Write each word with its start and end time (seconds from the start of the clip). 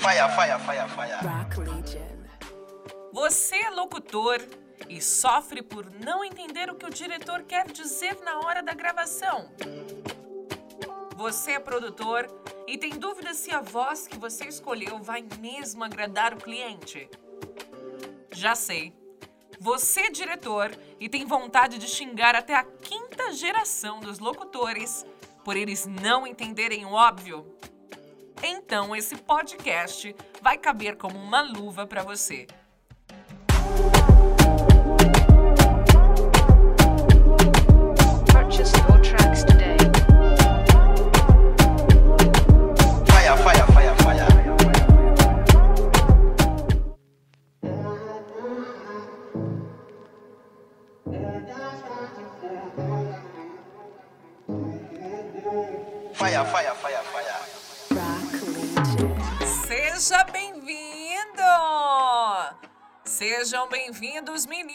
Fire, 0.00 0.30
fire. 0.30 1.28
Rock 1.28 1.60
Legion. 1.60 2.00
Você 3.12 3.56
é 3.56 3.68
locutor 3.68 4.40
e 4.88 4.98
sofre 4.98 5.60
por 5.60 5.90
não 5.90 6.24
entender 6.24 6.70
o 6.70 6.74
que 6.74 6.86
o 6.86 6.90
diretor 6.90 7.42
quer 7.42 7.70
dizer 7.70 8.18
na 8.24 8.38
hora 8.38 8.62
da 8.62 8.72
gravação. 8.72 9.52
Você 11.16 11.52
é 11.52 11.60
produtor 11.60 12.26
e 12.66 12.78
tem 12.78 12.98
dúvida 12.98 13.34
se 13.34 13.50
a 13.50 13.60
voz 13.60 14.08
que 14.08 14.16
você 14.16 14.46
escolheu 14.46 15.02
vai 15.02 15.22
mesmo 15.38 15.84
agradar 15.84 16.32
o 16.32 16.38
cliente. 16.38 17.06
Já 18.32 18.54
sei. 18.54 18.94
Você 19.60 20.00
é 20.00 20.10
diretor 20.10 20.74
e 20.98 21.10
tem 21.10 21.26
vontade 21.26 21.76
de 21.76 21.86
xingar 21.86 22.34
até 22.34 22.54
a 22.54 22.64
quinta 22.64 23.32
geração 23.32 24.00
dos 24.00 24.18
locutores 24.18 25.04
por 25.44 25.58
eles 25.58 25.84
não 25.86 26.26
entenderem 26.26 26.86
o 26.86 26.92
óbvio. 26.92 27.44
Então 28.42 28.96
esse 28.96 29.16
podcast 29.16 30.14
vai 30.40 30.56
caber 30.56 30.96
como 30.96 31.18
uma 31.18 31.42
luva 31.42 31.86
para 31.86 32.02
você. 32.02 32.46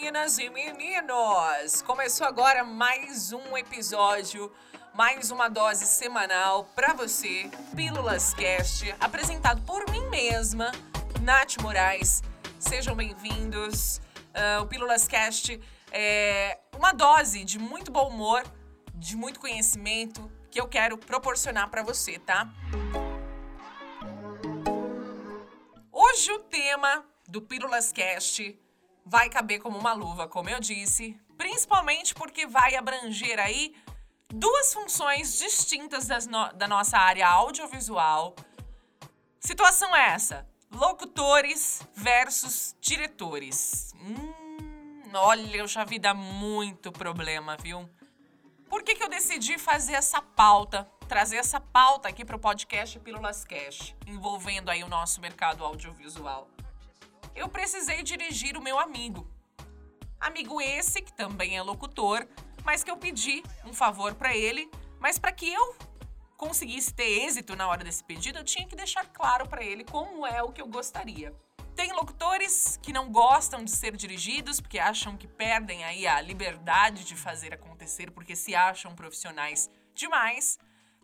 Meninas 0.06 0.38
e 0.38 0.52
meninos! 0.52 1.82
Começou 1.82 2.28
agora 2.28 2.64
mais 2.64 3.34
um 3.34 3.58
episódio, 3.58 4.54
mais 4.94 5.32
uma 5.32 5.50
dose 5.50 5.84
semanal 5.88 6.66
para 6.76 6.94
você, 6.94 7.50
Pílulas 7.76 8.32
Cast, 8.36 8.96
apresentado 9.00 9.64
por 9.64 9.90
mim 9.90 10.08
mesma, 10.10 10.72
Nath 11.24 11.60
Moraes. 11.60 12.22
Sejam 12.60 12.96
bem-vindos. 12.96 14.00
Ah, 14.32 14.62
o 14.62 14.68
Pílulas 14.68 15.08
Cast 15.08 15.60
é 15.92 16.60
uma 16.78 16.94
dose 16.94 17.44
de 17.44 17.58
muito 17.58 17.92
bom 17.92 18.10
humor, 18.10 18.44
de 18.94 19.16
muito 19.16 19.40
conhecimento 19.40 20.32
que 20.52 20.62
eu 20.62 20.68
quero 20.68 21.00
proporcionar 21.00 21.72
para 21.72 21.82
você, 21.82 22.20
tá? 22.20 22.48
Hoje 25.92 26.32
o 26.32 26.40
tema 26.42 27.04
do 27.28 27.42
Pílulas 27.42 27.92
Cast 27.92 28.65
vai 29.06 29.30
caber 29.30 29.60
como 29.60 29.78
uma 29.78 29.94
luva, 29.94 30.28
como 30.28 30.50
eu 30.50 30.60
disse, 30.60 31.20
principalmente 31.38 32.14
porque 32.16 32.48
vai 32.48 32.76
abranger 32.76 33.40
aí 33.40 33.76
duas 34.34 34.74
funções 34.74 35.38
distintas 35.38 36.08
no- 36.28 36.52
da 36.54 36.68
nossa 36.68 36.98
área 36.98 37.28
audiovisual. 37.28 38.36
Situação 39.40 39.96
é 39.96 40.10
essa: 40.10 40.48
locutores 40.72 41.82
versus 41.94 42.76
diretores. 42.82 43.94
Hum, 44.02 45.04
olha, 45.14 45.56
eu 45.58 45.68
já 45.68 45.84
vi 45.84 46.00
dar 46.00 46.14
muito 46.16 46.92
problema, 46.92 47.56
viu? 47.58 47.88
Por 48.68 48.82
que, 48.84 48.96
que 48.96 49.04
eu 49.04 49.08
decidi 49.10 49.60
fazer 49.60 49.94
essa 49.94 50.20
pauta, 50.22 50.90
trazer 51.08 51.38
essa 51.38 51.60
pauta 51.62 52.10
aqui 52.10 52.26
para 52.26 52.36
o 52.36 52.40
podcast 52.40 53.00
Pílulas 53.00 53.46
Cash, 53.46 53.96
envolvendo 54.08 54.70
aí 54.70 54.84
o 54.84 54.88
nosso 54.90 55.22
mercado 55.22 55.64
audiovisual? 55.64 56.50
Eu 57.36 57.50
precisei 57.50 58.02
dirigir 58.02 58.56
o 58.56 58.62
meu 58.62 58.80
amigo. 58.80 59.30
Amigo 60.20 60.62
esse 60.62 61.02
que 61.02 61.12
também 61.12 61.58
é 61.58 61.62
locutor, 61.62 62.26
mas 62.64 62.82
que 62.82 62.90
eu 62.90 62.96
pedi 62.96 63.44
um 63.66 63.74
favor 63.74 64.16
para 64.16 64.36
ele, 64.36 64.72
mas 65.00 65.20
para 65.20 65.34
que 65.34 65.52
eu 65.52 65.76
conseguisse 66.38 66.94
ter 66.94 67.26
êxito 67.26 67.54
na 67.56 67.68
hora 67.68 67.84
desse 67.84 68.04
pedido, 68.04 68.40
eu 68.40 68.44
tinha 68.44 68.66
que 68.66 68.76
deixar 68.76 69.06
claro 69.08 69.48
para 69.48 69.64
ele 69.64 69.84
como 69.84 70.26
é 70.26 70.42
o 70.42 70.52
que 70.52 70.62
eu 70.62 70.68
gostaria. 70.68 71.36
Tem 71.76 71.92
locutores 71.92 72.80
que 72.82 72.94
não 72.94 73.12
gostam 73.12 73.62
de 73.64 73.70
ser 73.70 73.98
dirigidos 73.98 74.62
porque 74.62 74.80
acham 74.80 75.18
que 75.18 75.28
perdem 75.28 75.84
aí 75.84 76.08
a 76.08 76.22
liberdade 76.22 77.04
de 77.04 77.18
fazer 77.18 77.54
acontecer 77.54 78.12
porque 78.12 78.34
se 78.34 78.56
acham 78.56 78.96
profissionais 78.96 79.70
demais. 79.94 80.58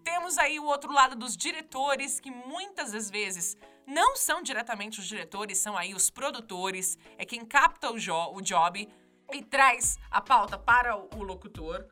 Temos 0.04 0.38
aí 0.38 0.60
o 0.60 0.66
outro 0.66 0.92
lado 0.92 1.16
dos 1.16 1.38
diretores 1.38 2.20
que 2.20 2.32
muitas 2.32 2.92
das 2.92 3.10
vezes 3.10 3.56
não 3.86 4.16
são 4.16 4.42
diretamente 4.42 5.00
os 5.00 5.08
diretores, 5.08 5.58
são 5.58 5.78
aí 5.78 5.94
os 5.94 6.10
produtores, 6.10 6.98
é 7.18 7.26
quem 7.26 7.46
capta 7.46 7.92
o, 7.92 8.00
jo 8.00 8.34
o 8.34 8.42
job 8.42 8.88
e 9.34 9.44
traz 9.44 9.98
a 10.10 10.22
pauta 10.22 10.58
para 10.58 10.96
o, 10.98 11.24
locutor. 11.24 11.86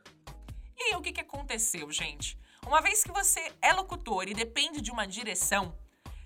E 0.77 0.83
aí, 0.83 0.95
o 0.95 1.01
que, 1.01 1.11
que 1.11 1.21
aconteceu, 1.21 1.91
gente? 1.91 2.37
Uma 2.65 2.81
vez 2.81 3.03
que 3.03 3.11
você 3.11 3.51
é 3.61 3.73
locutor 3.73 4.27
e 4.27 4.33
depende 4.33 4.81
de 4.81 4.91
uma 4.91 5.05
direção, 5.05 5.77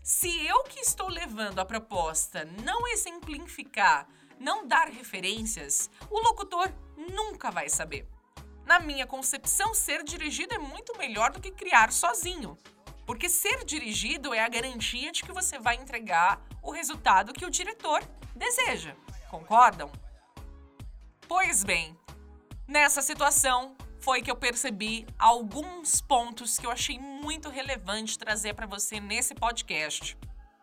se 0.01 0.45
eu 0.45 0.63
que 0.63 0.79
estou 0.79 1.07
levando 1.07 1.59
a 1.59 1.65
proposta 1.65 2.45
não 2.63 2.88
exemplificar, 2.88 4.07
não 4.39 4.67
dar 4.67 4.88
referências, 4.88 5.89
o 6.09 6.19
locutor 6.19 6.71
nunca 6.97 7.50
vai 7.50 7.69
saber. 7.69 8.07
Na 8.66 8.79
minha 8.79 9.06
concepção, 9.06 9.74
ser 9.74 10.03
dirigido 10.03 10.53
é 10.53 10.57
muito 10.57 10.97
melhor 10.97 11.31
do 11.31 11.41
que 11.41 11.51
criar 11.51 11.91
sozinho. 11.91 12.57
Porque 13.06 13.28
ser 13.28 13.66
dirigido 13.66 14.34
é 14.34 14.40
a 14.40 14.47
garantia 14.47 15.12
de 15.12 15.24
que 15.24 15.31
você 15.31 15.59
vai 15.59 15.75
entregar 15.75 16.41
o 16.62 16.72
resultado 16.72 17.34
que 17.34 17.46
o 17.46 17.50
diretor 17.50 18.01
deseja. 18.35 18.96
Concordam? 19.29 19.91
Pois 21.28 21.63
bem, 21.63 21.97
nessa 22.68 23.01
situação 23.01 23.75
foi 24.00 24.22
que 24.22 24.31
eu 24.31 24.35
percebi 24.35 25.06
alguns 25.18 26.01
pontos 26.01 26.57
que 26.57 26.66
eu 26.66 26.72
achei 26.72 27.00
muito 27.00 27.50
relevante 27.50 28.18
trazer 28.18 28.53
para 28.53 28.66
você 28.66 29.00
nesse 29.00 29.34
podcast. 29.35 30.18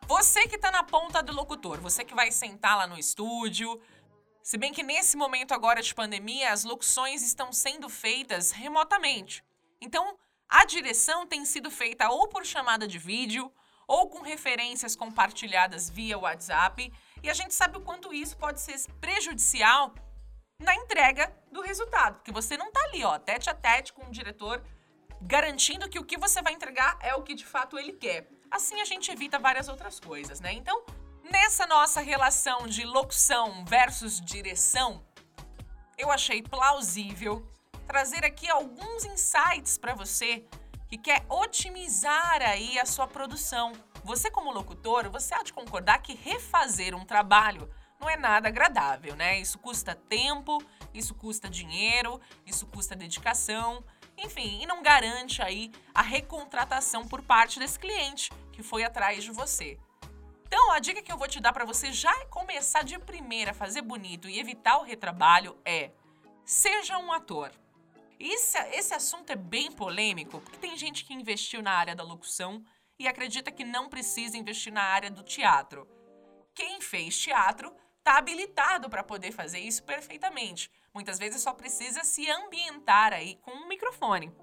Você 0.06 0.47
que 0.49 0.56
está 0.56 0.71
na 0.71 0.82
ponta 0.82 1.22
do 1.22 1.32
locutor, 1.32 1.81
você 1.81 2.05
que 2.05 2.15
vai 2.15 2.31
sentar 2.32 2.77
lá 2.77 2.87
no 2.87 2.99
estúdio, 2.99 3.81
se 4.42 4.56
bem 4.56 4.72
que 4.72 4.82
nesse 4.82 5.16
momento 5.16 5.52
agora 5.52 5.82
de 5.82 5.94
pandemia, 5.94 6.52
as 6.52 6.64
locuções 6.64 7.22
estão 7.22 7.52
sendo 7.52 7.88
feitas 7.88 8.50
remotamente. 8.50 9.44
Então, 9.80 10.18
a 10.48 10.64
direção 10.64 11.26
tem 11.26 11.44
sido 11.44 11.70
feita 11.70 12.08
ou 12.10 12.28
por 12.28 12.44
chamada 12.44 12.86
de 12.88 12.98
vídeo, 12.98 13.52
ou 13.86 14.08
com 14.08 14.20
referências 14.22 14.94
compartilhadas 14.94 15.90
via 15.90 16.16
WhatsApp, 16.16 16.92
e 17.22 17.28
a 17.28 17.34
gente 17.34 17.52
sabe 17.52 17.76
o 17.76 17.80
quanto 17.80 18.14
isso 18.14 18.36
pode 18.36 18.60
ser 18.60 18.80
prejudicial 19.00 19.92
na 20.60 20.74
entrega 20.76 21.34
do 21.50 21.60
resultado, 21.60 22.16
porque 22.16 22.30
você 22.30 22.56
não 22.56 22.70
tá 22.70 22.80
ali, 22.84 23.02
ó, 23.02 23.18
tete 23.18 23.50
a 23.50 23.54
tete 23.54 23.92
com 23.92 24.06
o 24.06 24.10
diretor, 24.10 24.62
garantindo 25.20 25.88
que 25.88 25.98
o 25.98 26.04
que 26.04 26.16
você 26.16 26.40
vai 26.40 26.52
entregar 26.52 26.98
é 27.00 27.14
o 27.14 27.22
que 27.22 27.34
de 27.34 27.44
fato 27.44 27.76
ele 27.76 27.92
quer. 27.92 28.28
Assim 28.50 28.80
a 28.80 28.84
gente 28.84 29.10
evita 29.10 29.38
várias 29.38 29.68
outras 29.68 29.98
coisas, 29.98 30.40
né? 30.40 30.52
Então, 30.52 30.84
nessa 31.30 31.66
nossa 31.66 32.00
relação 32.00 32.66
de 32.66 32.84
locução 32.84 33.64
versus 33.64 34.20
direção, 34.20 35.04
eu 35.96 36.10
achei 36.10 36.42
plausível 36.42 37.46
trazer 37.86 38.24
aqui 38.24 38.48
alguns 38.48 39.04
insights 39.04 39.78
para 39.78 39.94
você 39.94 40.44
que 40.88 40.98
quer 40.98 41.24
otimizar 41.28 42.42
aí 42.42 42.78
a 42.78 42.86
sua 42.86 43.06
produção. 43.06 43.72
Você 44.04 44.30
como 44.30 44.50
locutor, 44.50 45.08
você 45.10 45.34
há 45.34 45.42
de 45.42 45.52
concordar 45.52 46.02
que 46.02 46.14
refazer 46.14 46.94
um 46.94 47.04
trabalho 47.04 47.70
não 48.00 48.08
é 48.08 48.16
nada 48.16 48.48
agradável, 48.48 49.14
né? 49.14 49.38
Isso 49.38 49.58
custa 49.58 49.94
tempo, 49.94 50.58
isso 50.92 51.14
custa 51.14 51.48
dinheiro, 51.48 52.20
isso 52.46 52.66
custa 52.66 52.96
dedicação, 52.96 53.84
enfim, 54.16 54.62
e 54.62 54.66
não 54.66 54.82
garante 54.82 55.43
aí 55.43 55.70
a 55.94 56.02
recontratação 56.02 57.06
por 57.06 57.22
parte 57.22 57.58
desse 57.58 57.78
cliente 57.78 58.31
que 58.52 58.62
foi 58.62 58.84
atrás 58.84 59.22
de 59.22 59.31
você. 59.31 59.78
Então, 60.52 60.73
a 60.73 60.81
dica 60.81 61.00
que 61.00 61.12
eu 61.12 61.17
vou 61.17 61.29
te 61.29 61.38
dar 61.38 61.52
para 61.52 61.64
você 61.64 61.93
já 61.93 62.12
começar 62.26 62.82
de 62.82 62.99
primeira 62.99 63.52
a 63.52 63.55
fazer 63.55 63.82
bonito 63.82 64.29
e 64.29 64.41
evitar 64.41 64.79
o 64.79 64.82
retrabalho 64.82 65.56
é: 65.64 65.93
seja 66.44 66.99
um 66.99 67.12
ator. 67.12 67.52
Esse, 68.19 68.58
esse 68.73 68.93
assunto 68.93 69.31
é 69.31 69.37
bem 69.37 69.70
polêmico, 69.70 70.41
porque 70.41 70.58
tem 70.58 70.76
gente 70.76 71.05
que 71.05 71.14
investiu 71.14 71.62
na 71.62 71.70
área 71.70 71.94
da 71.94 72.02
locução 72.02 72.64
e 72.99 73.06
acredita 73.06 73.52
que 73.52 73.64
não 73.64 73.88
precisa 73.88 74.37
investir 74.37 74.73
na 74.73 74.82
área 74.82 75.08
do 75.08 75.23
teatro. 75.23 75.87
Quem 76.53 76.81
fez 76.81 77.17
teatro 77.17 77.73
está 77.99 78.19
habilitado 78.19 78.91
para 78.91 79.05
poder 79.05 79.31
fazer 79.31 79.61
isso 79.61 79.85
perfeitamente. 79.85 80.69
Muitas 80.93 81.17
vezes 81.17 81.43
só 81.43 81.53
precisa 81.53 82.03
se 82.03 82.29
ambientar 82.29 83.12
aí 83.12 83.37
com 83.37 83.53
um 83.53 83.69
microfone. 83.69 84.35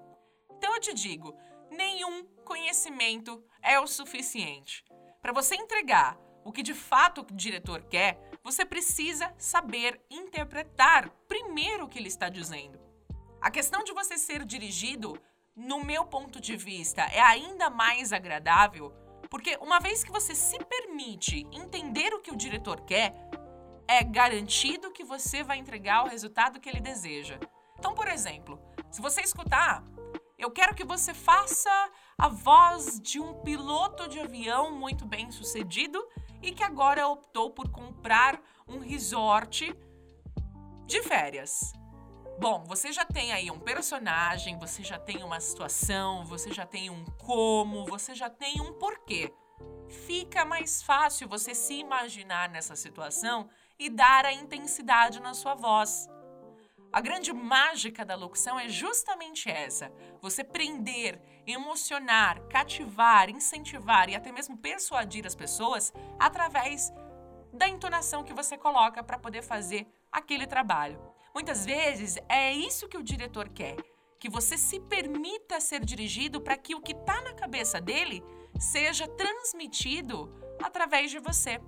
Então 0.56 0.74
eu 0.74 0.80
te 0.80 0.94
digo, 0.94 1.36
nenhum 1.70 2.24
conhecimento 2.46 3.44
é 3.60 3.78
o 3.78 3.86
suficiente. 3.86 4.87
Para 5.28 5.42
você 5.42 5.56
entregar 5.56 6.18
o 6.42 6.50
que 6.50 6.62
de 6.62 6.72
fato 6.72 7.20
o 7.20 7.34
diretor 7.34 7.82
quer, 7.82 8.18
você 8.42 8.64
precisa 8.64 9.30
saber 9.36 10.00
interpretar 10.08 11.10
primeiro 11.28 11.84
o 11.84 11.86
que 11.86 11.98
ele 11.98 12.08
está 12.08 12.30
dizendo. 12.30 12.80
A 13.38 13.50
questão 13.50 13.84
de 13.84 13.92
você 13.92 14.16
ser 14.16 14.42
dirigido, 14.46 15.20
no 15.54 15.84
meu 15.84 16.06
ponto 16.06 16.40
de 16.40 16.56
vista, 16.56 17.02
é 17.02 17.20
ainda 17.20 17.68
mais 17.68 18.10
agradável 18.10 18.90
Porque 19.28 19.58
uma 19.60 19.78
vez 19.78 20.02
que 20.02 20.10
você 20.10 20.34
se 20.34 20.58
permite 20.64 21.46
entender 21.52 22.14
o 22.14 22.22
que 22.22 22.30
o 22.30 22.36
diretor 22.36 22.80
quer, 22.86 23.12
é 23.86 24.02
garantido 24.02 24.90
que 24.90 25.04
você 25.04 25.42
vai 25.42 25.58
entregar 25.58 26.04
o 26.04 26.08
resultado 26.08 26.58
que 26.58 26.70
ele 26.70 26.80
deseja. 26.80 27.38
Então, 27.78 27.94
por 27.94 28.08
exemplo, 28.08 28.58
se 28.90 29.02
você 29.02 29.20
escutar, 29.20 29.84
eu 30.38 30.50
quero 30.50 30.74
que 30.74 30.84
você 30.84 31.12
faça 31.12 31.70
a 32.18 32.26
voz 32.26 32.98
de 33.00 33.20
um 33.20 33.32
piloto 33.42 34.08
de 34.08 34.18
avião 34.18 34.72
muito 34.72 35.06
bem 35.06 35.30
sucedido 35.30 36.04
e 36.42 36.50
que 36.50 36.64
agora 36.64 37.06
optou 37.06 37.48
por 37.52 37.70
comprar 37.70 38.42
um 38.66 38.80
resort 38.80 39.72
de 40.84 41.02
férias. 41.04 41.72
Bom, 42.40 42.64
você 42.66 42.92
já 42.92 43.04
tem 43.04 43.32
aí 43.32 43.50
um 43.52 43.60
personagem, 43.60 44.58
você 44.58 44.82
já 44.82 44.98
tem 44.98 45.22
uma 45.22 45.38
situação, 45.38 46.24
você 46.24 46.52
já 46.52 46.66
tem 46.66 46.90
um 46.90 47.04
como, 47.24 47.84
você 47.86 48.16
já 48.16 48.28
tem 48.28 48.60
um 48.60 48.72
porquê. 48.72 49.32
Fica 49.88 50.44
mais 50.44 50.82
fácil 50.82 51.28
você 51.28 51.54
se 51.54 51.74
imaginar 51.74 52.48
nessa 52.48 52.74
situação 52.74 53.48
e 53.78 53.88
dar 53.88 54.26
a 54.26 54.32
intensidade 54.32 55.20
na 55.20 55.34
sua 55.34 55.54
voz. 55.54 56.08
A 56.90 57.00
grande 57.00 57.32
mágica 57.32 58.04
da 58.04 58.14
locução 58.14 58.58
é 58.58 58.68
justamente 58.68 59.50
essa: 59.50 59.92
você 60.20 60.42
prender, 60.42 61.20
emocionar, 61.48 62.40
cativar, 62.48 63.30
incentivar 63.30 64.08
e 64.08 64.14
até 64.14 64.30
mesmo 64.30 64.56
persuadir 64.56 65.26
as 65.26 65.34
pessoas 65.34 65.92
através 66.18 66.92
da 67.52 67.66
entonação 67.66 68.22
que 68.22 68.34
você 68.34 68.58
coloca 68.58 69.02
para 69.02 69.18
poder 69.18 69.42
fazer 69.42 69.86
aquele 70.12 70.46
trabalho. 70.46 71.00
Muitas 71.34 71.64
vezes 71.64 72.18
é 72.28 72.52
isso 72.52 72.88
que 72.88 72.98
o 72.98 73.02
diretor 73.02 73.48
quer, 73.48 73.76
que 74.18 74.28
você 74.28 74.58
se 74.58 74.78
permita 74.80 75.60
ser 75.60 75.84
dirigido 75.84 76.40
para 76.40 76.56
que 76.56 76.74
o 76.74 76.80
que 76.80 76.92
está 76.92 77.20
na 77.22 77.32
cabeça 77.32 77.80
dele 77.80 78.22
seja 78.58 79.06
transmitido 79.08 80.32
através 80.62 81.10
de 81.10 81.18
você. 81.18 81.60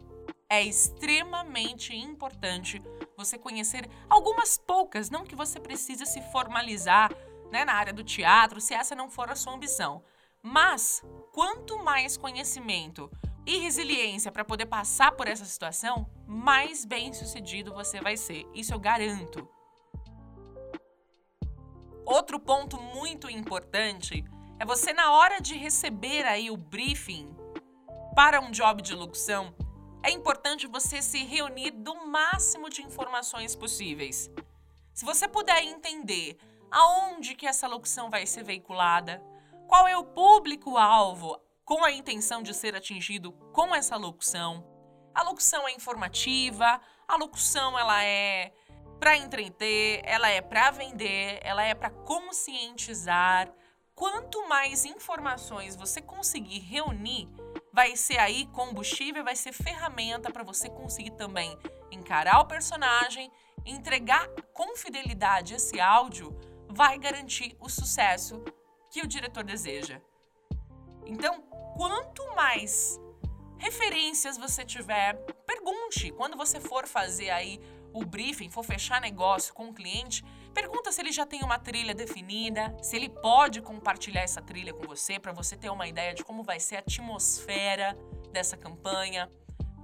É 0.49 0.63
extremamente 0.63 1.95
importante 1.95 2.83
você 3.17 3.39
conhecer 3.39 3.89
algumas 4.09 4.59
poucas, 4.59 5.09
não 5.09 5.25
que 5.25 5.37
você 5.37 5.61
precise 5.61 6.05
se 6.05 6.21
formalizar 6.33 7.11
né, 7.51 7.65
na 7.65 7.75
área 7.75 7.93
do 7.93 8.05
teatro, 8.05 8.61
se 8.61 8.75
essa 8.75 8.95
não 8.95 9.11
for 9.11 9.31
a 9.31 9.37
sua 9.37 9.55
ambição. 9.55 10.03
Mas 10.43 11.03
quanto 11.33 11.83
mais 11.83 12.17
conhecimento 12.17 13.11
e 13.47 13.59
resiliência 13.59 14.31
para 14.31 14.45
poder 14.45 14.67
passar 14.67 15.13
por 15.13 15.27
essa 15.27 15.45
situação, 15.45 16.09
mais 16.27 16.85
bem 16.85 17.13
sucedido 17.13 17.75
você 17.75 18.01
vai 18.01 18.17
ser. 18.17 18.47
Isso 18.55 18.73
eu 18.73 18.79
garanto. 18.79 19.49
Outro 22.07 22.41
ponto 22.41 22.81
muito 22.81 23.31
importante 23.31 24.25
é 24.59 24.65
você, 24.65 24.93
na 24.93 25.13
hora 25.13 25.41
de 25.41 25.57
receber 25.57 26.27
aí 26.27 26.51
o 26.51 26.57
briefing 26.57 27.35
para 28.15 28.41
um 28.41 28.51
job 28.51 28.83
de 28.83 28.95
locução, 28.95 29.55
é 30.03 30.11
importante 30.11 30.67
você 30.67 31.01
se 31.03 31.25
reunir 31.25 31.71
do 31.71 32.07
máximo 32.07 32.69
de 32.69 32.83
informações 32.83 33.55
possíveis. 33.55 34.31
Se 34.93 35.05
você 35.05 35.29
puder 35.29 35.63
entender 35.63 36.37
aonde 36.71 37.35
que 37.35 37.47
essa 37.47 37.67
locução 37.67 38.11
vai 38.11 38.27
ser 38.27 38.45
veiculada, 38.45 39.23
qual 39.67 39.87
é 39.87 39.97
o 39.97 40.05
público-alvo 40.05 41.41
com 41.65 41.85
a 41.85 41.93
intenção 41.93 42.43
de 42.43 42.53
ser 42.53 42.75
atingido 42.75 43.33
com 43.53 43.75
essa 43.75 43.97
locução. 43.97 44.67
A 45.15 45.23
locução 45.23 45.69
é 45.69 45.73
informativa, 45.73 46.81
a 47.07 47.17
locução 47.17 47.79
ela 47.79 48.03
é 48.05 48.53
para 48.99 49.17
entreter, 49.17 50.03
ela 50.05 50.29
é 50.29 50.41
para 50.41 50.71
vender, 50.73 51.39
ela 51.43 51.63
é 51.63 51.75
para 51.75 51.91
conscientizar. 51.91 53.49
Quanto 53.95 54.49
mais 54.49 54.85
informações 54.85 55.77
você 55.77 56.03
conseguir 56.03 56.59
reunir, 56.59 57.29
vai 57.73 57.97
ser 57.97 58.19
aí 58.19 58.47
combustível, 58.47 59.23
vai 59.23 59.37
ser 59.37 59.53
ferramenta 59.53 60.31
para 60.31 60.43
você 60.43 60.69
conseguir 60.69 61.13
também 61.13 61.57
encarar 61.91 62.41
o 62.41 62.47
personagem, 62.47 63.31
entregar 63.65 64.27
com 64.53 64.77
fidelidade 64.77 65.55
esse 65.55 65.81
áudio, 65.81 66.37
vai 66.71 66.99
garantir 66.99 67.57
o 67.61 67.69
sucesso 67.69 68.43
que 68.91 69.01
o 69.01 69.07
diretor 69.07 69.45
deseja. 69.45 70.01
Então, 71.07 71.43
quanto 71.77 72.35
mais 72.35 73.01
referências 73.59 74.39
você 74.39 74.65
tiver, 74.65 75.15
pergunte 75.47 76.11
quando 76.13 76.37
você 76.37 76.61
for 76.61 76.87
fazer 76.87 77.31
aí 77.31 77.61
o 77.93 78.05
briefing, 78.05 78.49
for 78.49 78.65
fechar 78.65 79.01
negócio 79.01 79.53
com 79.53 79.69
o 79.69 79.75
cliente, 79.75 80.25
pergunta 80.55 80.93
se 80.93 81.01
ele 81.01 81.13
já 81.13 81.27
tem 81.27 81.43
uma 81.43 81.59
trilha 81.59 81.95
definida, 81.95 82.77
se 82.81 82.97
ele 82.97 83.09
pode 83.09 83.61
compartilhar 83.61 84.23
essa 84.23 84.41
trilha 84.41 84.73
com 84.73 84.87
você 84.87 85.19
para 85.19 85.33
você 85.33 85.57
ter 85.57 85.71
uma 85.71 85.89
ideia 85.89 86.15
de 86.15 86.25
como 86.25 86.43
vai 86.43 86.61
ser 86.61 86.77
a 86.77 86.79
atmosfera 86.79 87.97
dessa 88.33 88.57
campanha. 88.57 89.31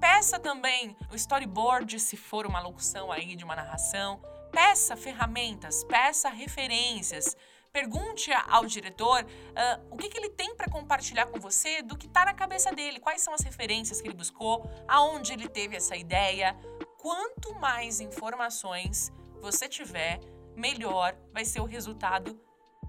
Peça 0.00 0.38
também 0.38 0.96
o 1.10 1.16
storyboard 1.16 1.98
se 1.98 2.16
for 2.16 2.46
uma 2.46 2.60
locução 2.60 3.10
aí 3.10 3.34
de 3.34 3.44
uma 3.44 3.56
narração. 3.56 4.22
Peça 4.56 4.96
ferramentas, 4.96 5.84
peça 5.84 6.30
referências 6.30 7.36
Pergunte 7.76 8.30
ao 8.48 8.64
diretor 8.64 9.22
uh, 9.22 9.86
o 9.90 9.98
que, 9.98 10.08
que 10.08 10.16
ele 10.16 10.30
tem 10.30 10.56
para 10.56 10.66
compartilhar 10.66 11.26
com 11.26 11.38
você 11.38 11.82
do 11.82 11.94
que 11.94 12.06
está 12.06 12.24
na 12.24 12.32
cabeça 12.32 12.72
dele, 12.72 12.98
quais 12.98 13.20
são 13.20 13.34
as 13.34 13.42
referências 13.42 14.00
que 14.00 14.08
ele 14.08 14.14
buscou, 14.14 14.64
aonde 14.88 15.34
ele 15.34 15.46
teve 15.46 15.76
essa 15.76 15.94
ideia. 15.94 16.56
Quanto 16.96 17.54
mais 17.56 18.00
informações 18.00 19.12
você 19.42 19.68
tiver, 19.68 20.20
melhor 20.56 21.14
vai 21.34 21.44
ser 21.44 21.60
o 21.60 21.66
resultado 21.66 22.40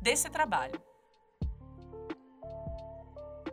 desse 0.01 0.29
trabalho. 0.29 0.81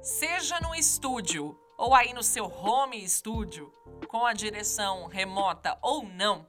Seja 0.01 0.61
no 0.61 0.73
estúdio 0.73 1.59
ou 1.77 1.93
aí 1.97 2.15
no 2.15 2.23
seu 2.23 2.45
home 2.45 3.09
studio, 3.09 3.73
com 4.07 4.25
a 4.25 4.33
direção 4.33 5.09
remota 5.09 5.77
ou 5.83 6.05
não, 6.05 6.47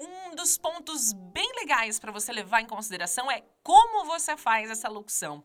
um 0.00 0.34
dos 0.34 0.56
pontos 0.56 1.12
bem 1.12 1.52
legais 1.56 1.98
para 1.98 2.10
você 2.10 2.32
levar 2.32 2.62
em 2.62 2.66
consideração 2.66 3.30
é 3.30 3.44
como 3.62 4.06
você 4.06 4.36
faz 4.36 4.70
essa 4.70 4.88
locução. 4.88 5.44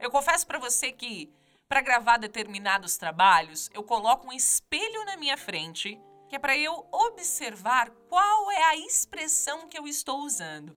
Eu 0.00 0.10
confesso 0.10 0.46
para 0.46 0.58
você 0.58 0.90
que 0.90 1.32
para 1.68 1.80
gravar 1.80 2.18
determinados 2.18 2.96
trabalhos, 2.96 3.70
eu 3.72 3.82
coloco 3.82 4.28
um 4.28 4.32
espelho 4.32 5.04
na 5.04 5.16
minha 5.16 5.36
frente, 5.36 5.98
que 6.28 6.36
é 6.36 6.38
para 6.38 6.56
eu 6.56 6.86
observar 6.92 7.90
qual 8.08 8.50
é 8.50 8.64
a 8.64 8.76
expressão 8.76 9.68
que 9.68 9.78
eu 9.78 9.86
estou 9.86 10.20
usando. 10.20 10.76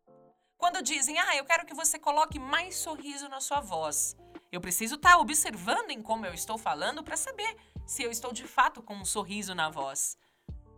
Quando 0.58 0.82
dizem, 0.82 1.20
ah, 1.20 1.36
eu 1.36 1.46
quero 1.46 1.66
que 1.66 1.74
você 1.74 2.00
coloque 2.00 2.40
mais 2.40 2.76
sorriso 2.76 3.28
na 3.28 3.40
sua 3.40 3.60
voz, 3.60 4.16
eu 4.52 4.62
preciso 4.62 4.96
estar 4.96 5.12
tá 5.12 5.18
observando 5.18 5.92
em 5.92 6.02
como 6.02 6.26
eu 6.26 6.34
estou 6.34 6.58
falando 6.58 7.04
para 7.04 7.18
saber 7.18 7.58
se 7.86 8.04
eu 8.04 8.12
estou 8.12 8.32
de 8.32 8.48
fato 8.48 8.82
com 8.82 8.96
um 8.96 9.06
sorriso 9.06 9.54
na 9.54 9.70
voz. 9.70 10.18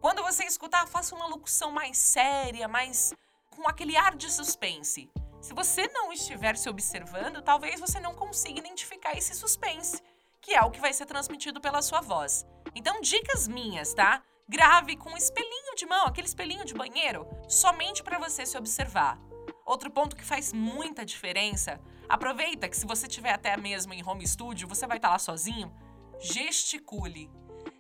Quando 0.02 0.24
você 0.24 0.46
escutar, 0.46 0.88
faça 0.88 1.14
uma 1.14 1.28
locução 1.28 1.72
mais 1.72 1.98
séria, 1.98 2.68
mais 2.68 3.14
com 3.50 3.68
aquele 3.68 3.98
ar 3.98 4.16
de 4.16 4.32
suspense. 4.32 5.10
Se 5.42 5.54
você 5.54 5.88
não 5.90 6.12
estiver 6.14 6.56
se 6.56 6.70
observando, 6.70 7.42
talvez 7.42 7.80
você 7.80 8.00
não 8.00 8.16
consiga 8.16 8.60
identificar 8.60 9.18
esse 9.18 9.36
suspense, 9.36 10.02
que 10.42 10.54
é 10.54 10.62
o 10.62 10.72
que 10.72 10.80
vai 10.80 10.94
ser 10.94 11.06
transmitido 11.06 11.60
pela 11.60 11.82
sua 11.82 12.00
voz. 12.00 12.46
Então, 12.74 13.02
dicas 13.02 13.48
minhas, 13.48 13.94
tá? 13.94 14.24
Grave 14.48 14.96
com 14.96 15.10
um 15.10 15.18
espelhinho 15.18 15.76
de 15.76 15.86
mão, 15.86 16.06
aquele 16.06 16.28
espelhinho 16.28 16.64
de 16.64 16.74
banheiro, 16.74 17.28
somente 17.48 18.02
para 18.02 18.18
você 18.18 18.46
se 18.46 18.58
observar. 18.58 19.20
Outro 19.66 19.92
ponto 19.92 20.16
que 20.16 20.24
faz 20.24 20.54
muita 20.54 21.06
diferença, 21.06 21.80
aproveita 22.08 22.70
que 22.70 22.78
se 22.78 22.88
você 22.88 23.06
estiver 23.06 23.34
até 23.34 23.56
mesmo 23.58 23.94
em 23.94 24.04
home 24.04 24.26
studio, 24.26 24.68
você 24.68 24.88
vai 24.88 24.98
estar 24.98 25.10
lá 25.10 25.20
sozinho, 25.20 25.72
gesticule. 26.20 27.30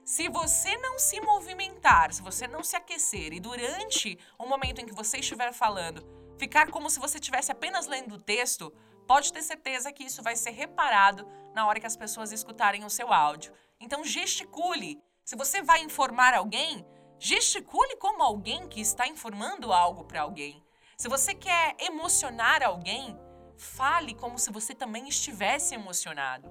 Se 0.09 0.27
você 0.27 0.75
não 0.77 0.97
se 0.97 1.21
movimentar, 1.21 2.11
se 2.11 2.23
você 2.23 2.47
não 2.47 2.63
se 2.63 2.75
aquecer 2.75 3.31
e 3.31 3.39
durante 3.39 4.17
o 4.39 4.47
momento 4.47 4.81
em 4.81 4.85
que 4.87 4.91
você 4.91 5.19
estiver 5.19 5.53
falando, 5.53 6.03
ficar 6.35 6.71
como 6.71 6.89
se 6.89 6.99
você 6.99 7.19
estivesse 7.19 7.51
apenas 7.51 7.85
lendo 7.85 8.15
o 8.15 8.19
texto, 8.19 8.73
pode 9.05 9.31
ter 9.31 9.43
certeza 9.43 9.93
que 9.93 10.03
isso 10.03 10.23
vai 10.23 10.35
ser 10.35 10.49
reparado 10.49 11.27
na 11.53 11.67
hora 11.67 11.79
que 11.79 11.85
as 11.85 11.95
pessoas 11.95 12.31
escutarem 12.31 12.83
o 12.83 12.89
seu 12.89 13.13
áudio. 13.13 13.53
Então 13.79 14.03
gesticule. 14.03 14.99
Se 15.23 15.35
você 15.35 15.61
vai 15.61 15.83
informar 15.83 16.33
alguém, 16.33 16.83
gesticule 17.19 17.95
como 17.97 18.23
alguém 18.23 18.67
que 18.67 18.81
está 18.81 19.07
informando 19.07 19.71
algo 19.71 20.05
para 20.05 20.23
alguém. 20.23 20.65
Se 20.97 21.07
você 21.07 21.35
quer 21.35 21.75
emocionar 21.79 22.63
alguém, 22.63 23.15
fale 23.55 24.15
como 24.15 24.39
se 24.39 24.51
você 24.51 24.73
também 24.73 25.07
estivesse 25.07 25.75
emocionado. 25.75 26.49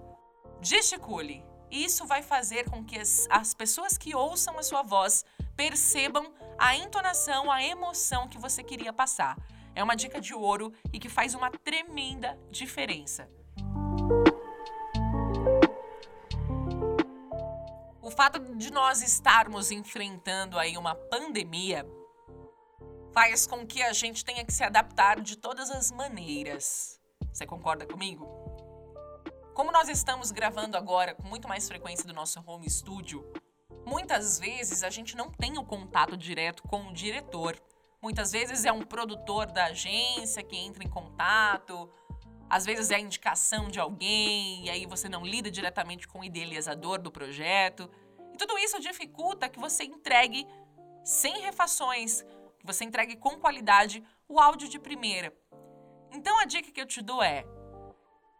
Gesticule. 0.62 1.47
Isso 1.70 2.06
vai 2.06 2.22
fazer 2.22 2.68
com 2.68 2.84
que 2.84 2.98
as, 2.98 3.26
as 3.30 3.54
pessoas 3.54 3.98
que 3.98 4.14
ouçam 4.14 4.58
a 4.58 4.62
sua 4.62 4.82
voz 4.82 5.24
percebam 5.56 6.32
a 6.56 6.76
entonação, 6.76 7.50
a 7.50 7.62
emoção 7.62 8.28
que 8.28 8.38
você 8.38 8.62
queria 8.62 8.92
passar. 8.92 9.36
É 9.74 9.82
uma 9.82 9.94
dica 9.94 10.20
de 10.20 10.34
ouro 10.34 10.72
e 10.92 10.98
que 10.98 11.08
faz 11.08 11.34
uma 11.34 11.50
tremenda 11.50 12.38
diferença. 12.50 13.28
O 18.00 18.10
fato 18.10 18.40
de 18.56 18.72
nós 18.72 19.02
estarmos 19.02 19.70
enfrentando 19.70 20.58
aí 20.58 20.76
uma 20.78 20.94
pandemia 20.94 21.86
faz 23.12 23.46
com 23.46 23.66
que 23.66 23.82
a 23.82 23.92
gente 23.92 24.24
tenha 24.24 24.44
que 24.44 24.52
se 24.52 24.64
adaptar 24.64 25.20
de 25.20 25.36
todas 25.36 25.70
as 25.70 25.90
maneiras. 25.90 26.98
Você 27.32 27.46
concorda 27.46 27.86
comigo? 27.86 28.47
Como 29.58 29.72
nós 29.72 29.88
estamos 29.88 30.30
gravando 30.30 30.76
agora 30.76 31.16
com 31.16 31.24
muito 31.24 31.48
mais 31.48 31.66
frequência 31.66 32.06
do 32.06 32.14
nosso 32.14 32.40
home 32.46 32.70
studio, 32.70 33.28
muitas 33.84 34.38
vezes 34.38 34.84
a 34.84 34.88
gente 34.88 35.16
não 35.16 35.32
tem 35.32 35.58
o 35.58 35.64
contato 35.64 36.16
direto 36.16 36.62
com 36.62 36.86
o 36.86 36.92
diretor. 36.92 37.60
Muitas 38.00 38.30
vezes 38.30 38.64
é 38.64 38.70
um 38.70 38.82
produtor 38.82 39.46
da 39.46 39.64
agência 39.64 40.44
que 40.44 40.56
entra 40.56 40.84
em 40.84 40.88
contato, 40.88 41.90
às 42.48 42.64
vezes 42.64 42.92
é 42.92 42.94
a 42.94 43.00
indicação 43.00 43.68
de 43.68 43.80
alguém, 43.80 44.64
e 44.64 44.70
aí 44.70 44.86
você 44.86 45.08
não 45.08 45.26
lida 45.26 45.50
diretamente 45.50 46.06
com 46.06 46.20
o 46.20 46.24
idealizador 46.24 47.02
do 47.02 47.10
projeto. 47.10 47.90
E 48.32 48.36
tudo 48.36 48.56
isso 48.58 48.78
dificulta 48.78 49.48
que 49.48 49.58
você 49.58 49.82
entregue 49.82 50.46
sem 51.02 51.40
refações, 51.40 52.22
que 52.60 52.64
você 52.64 52.84
entregue 52.84 53.16
com 53.16 53.30
qualidade 53.40 54.04
o 54.28 54.38
áudio 54.38 54.68
de 54.68 54.78
primeira. 54.78 55.36
Então 56.12 56.38
a 56.38 56.44
dica 56.44 56.70
que 56.70 56.80
eu 56.80 56.86
te 56.86 57.02
dou 57.02 57.20
é: 57.20 57.44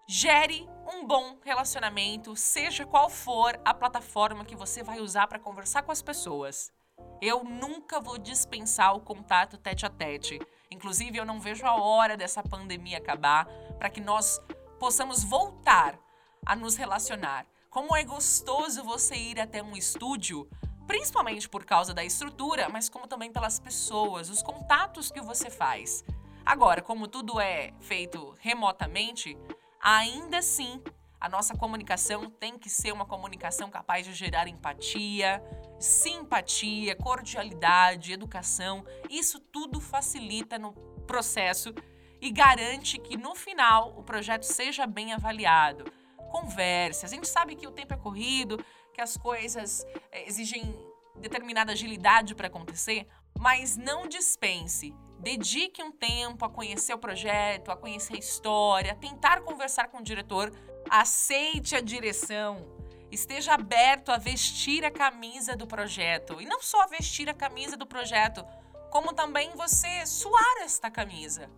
gere 0.06 0.77
um 0.90 1.06
bom 1.06 1.36
relacionamento, 1.44 2.34
seja 2.34 2.86
qual 2.86 3.10
for 3.10 3.60
a 3.62 3.74
plataforma 3.74 4.44
que 4.44 4.56
você 4.56 4.82
vai 4.82 5.00
usar 5.00 5.26
para 5.26 5.38
conversar 5.38 5.82
com 5.82 5.92
as 5.92 6.00
pessoas. 6.00 6.72
Eu 7.20 7.44
nunca 7.44 8.00
vou 8.00 8.16
dispensar 8.16 8.96
o 8.96 9.00
contato 9.00 9.58
tete 9.58 9.84
a 9.84 9.90
tete. 9.90 10.40
Inclusive, 10.70 11.18
eu 11.18 11.26
não 11.26 11.40
vejo 11.40 11.66
a 11.66 11.74
hora 11.74 12.16
dessa 12.16 12.42
pandemia 12.42 12.98
acabar 12.98 13.46
para 13.78 13.90
que 13.90 14.00
nós 14.00 14.40
possamos 14.80 15.22
voltar 15.22 15.98
a 16.46 16.56
nos 16.56 16.76
relacionar. 16.76 17.46
Como 17.68 17.94
é 17.94 18.02
gostoso 18.02 18.82
você 18.82 19.14
ir 19.14 19.38
até 19.38 19.62
um 19.62 19.76
estúdio, 19.76 20.48
principalmente 20.86 21.48
por 21.48 21.66
causa 21.66 21.92
da 21.92 22.02
estrutura, 22.02 22.68
mas 22.70 22.88
como 22.88 23.06
também 23.06 23.30
pelas 23.30 23.60
pessoas, 23.60 24.30
os 24.30 24.42
contatos 24.42 25.10
que 25.10 25.20
você 25.20 25.50
faz. 25.50 26.02
Agora, 26.46 26.80
como 26.80 27.06
tudo 27.06 27.38
é 27.38 27.74
feito 27.78 28.34
remotamente, 28.40 29.36
ainda 29.80 30.38
assim 30.38 30.82
a 31.20 31.28
nossa 31.28 31.56
comunicação 31.56 32.30
tem 32.30 32.56
que 32.56 32.70
ser 32.70 32.92
uma 32.92 33.04
comunicação 33.04 33.68
capaz 33.68 34.06
de 34.06 34.14
gerar 34.14 34.46
empatia, 34.46 35.42
simpatia, 35.78 36.94
cordialidade, 36.94 38.12
educação. 38.12 38.84
Isso 39.10 39.40
tudo 39.40 39.80
facilita 39.80 40.58
no 40.58 40.72
processo 41.06 41.74
e 42.20 42.30
garante 42.30 42.98
que 42.98 43.16
no 43.16 43.34
final 43.34 43.98
o 43.98 44.02
projeto 44.02 44.44
seja 44.44 44.86
bem 44.86 45.12
avaliado. 45.12 45.90
Converse. 46.30 47.04
A 47.04 47.08
gente 47.08 47.26
sabe 47.26 47.56
que 47.56 47.66
o 47.66 47.72
tempo 47.72 47.94
é 47.94 47.96
corrido, 47.96 48.64
que 48.94 49.00
as 49.00 49.16
coisas 49.16 49.84
eh, 50.12 50.24
exigem 50.26 50.76
determinada 51.16 51.72
agilidade 51.72 52.34
para 52.34 52.46
acontecer, 52.46 53.08
mas 53.36 53.76
não 53.76 54.06
dispense. 54.06 54.94
Dedique 55.18 55.82
um 55.82 55.90
tempo 55.90 56.44
a 56.44 56.50
conhecer 56.50 56.94
o 56.94 56.98
projeto, 56.98 57.70
a 57.70 57.76
conhecer 57.76 58.14
a 58.14 58.18
história, 58.18 58.92
a 58.92 58.96
tentar 58.96 59.40
conversar 59.40 59.88
com 59.88 59.98
o 59.98 60.02
diretor 60.02 60.52
Aceite 60.90 61.76
a 61.76 61.80
direção. 61.80 62.66
Esteja 63.10 63.54
aberto 63.54 64.10
a 64.10 64.16
vestir 64.16 64.84
a 64.84 64.90
camisa 64.90 65.54
do 65.54 65.66
projeto. 65.66 66.40
E 66.40 66.46
não 66.46 66.62
só 66.62 66.86
vestir 66.86 67.28
a 67.28 67.34
camisa 67.34 67.76
do 67.76 67.86
projeto, 67.86 68.44
como 68.90 69.12
também 69.12 69.50
você 69.54 70.06
suar 70.06 70.62
esta 70.62 70.90
camisa. 70.90 71.50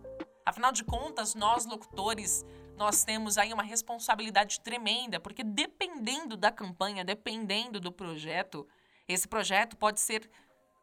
Afinal 0.45 0.71
de 0.71 0.83
contas, 0.83 1.33
nós 1.33 1.65
locutores, 1.65 2.45
nós 2.75 3.05
temos 3.05 3.37
aí 3.37 3.53
uma 3.53 3.63
responsabilidade 3.63 4.59
tremenda, 4.59 5.19
porque 5.19 5.43
dependendo 5.43 6.35
da 6.35 6.51
campanha, 6.51 7.05
dependendo 7.05 7.79
do 7.79 7.91
projeto, 7.91 8.67
esse 9.07 9.27
projeto 9.27 9.77
pode 9.77 9.99
ser 9.99 10.29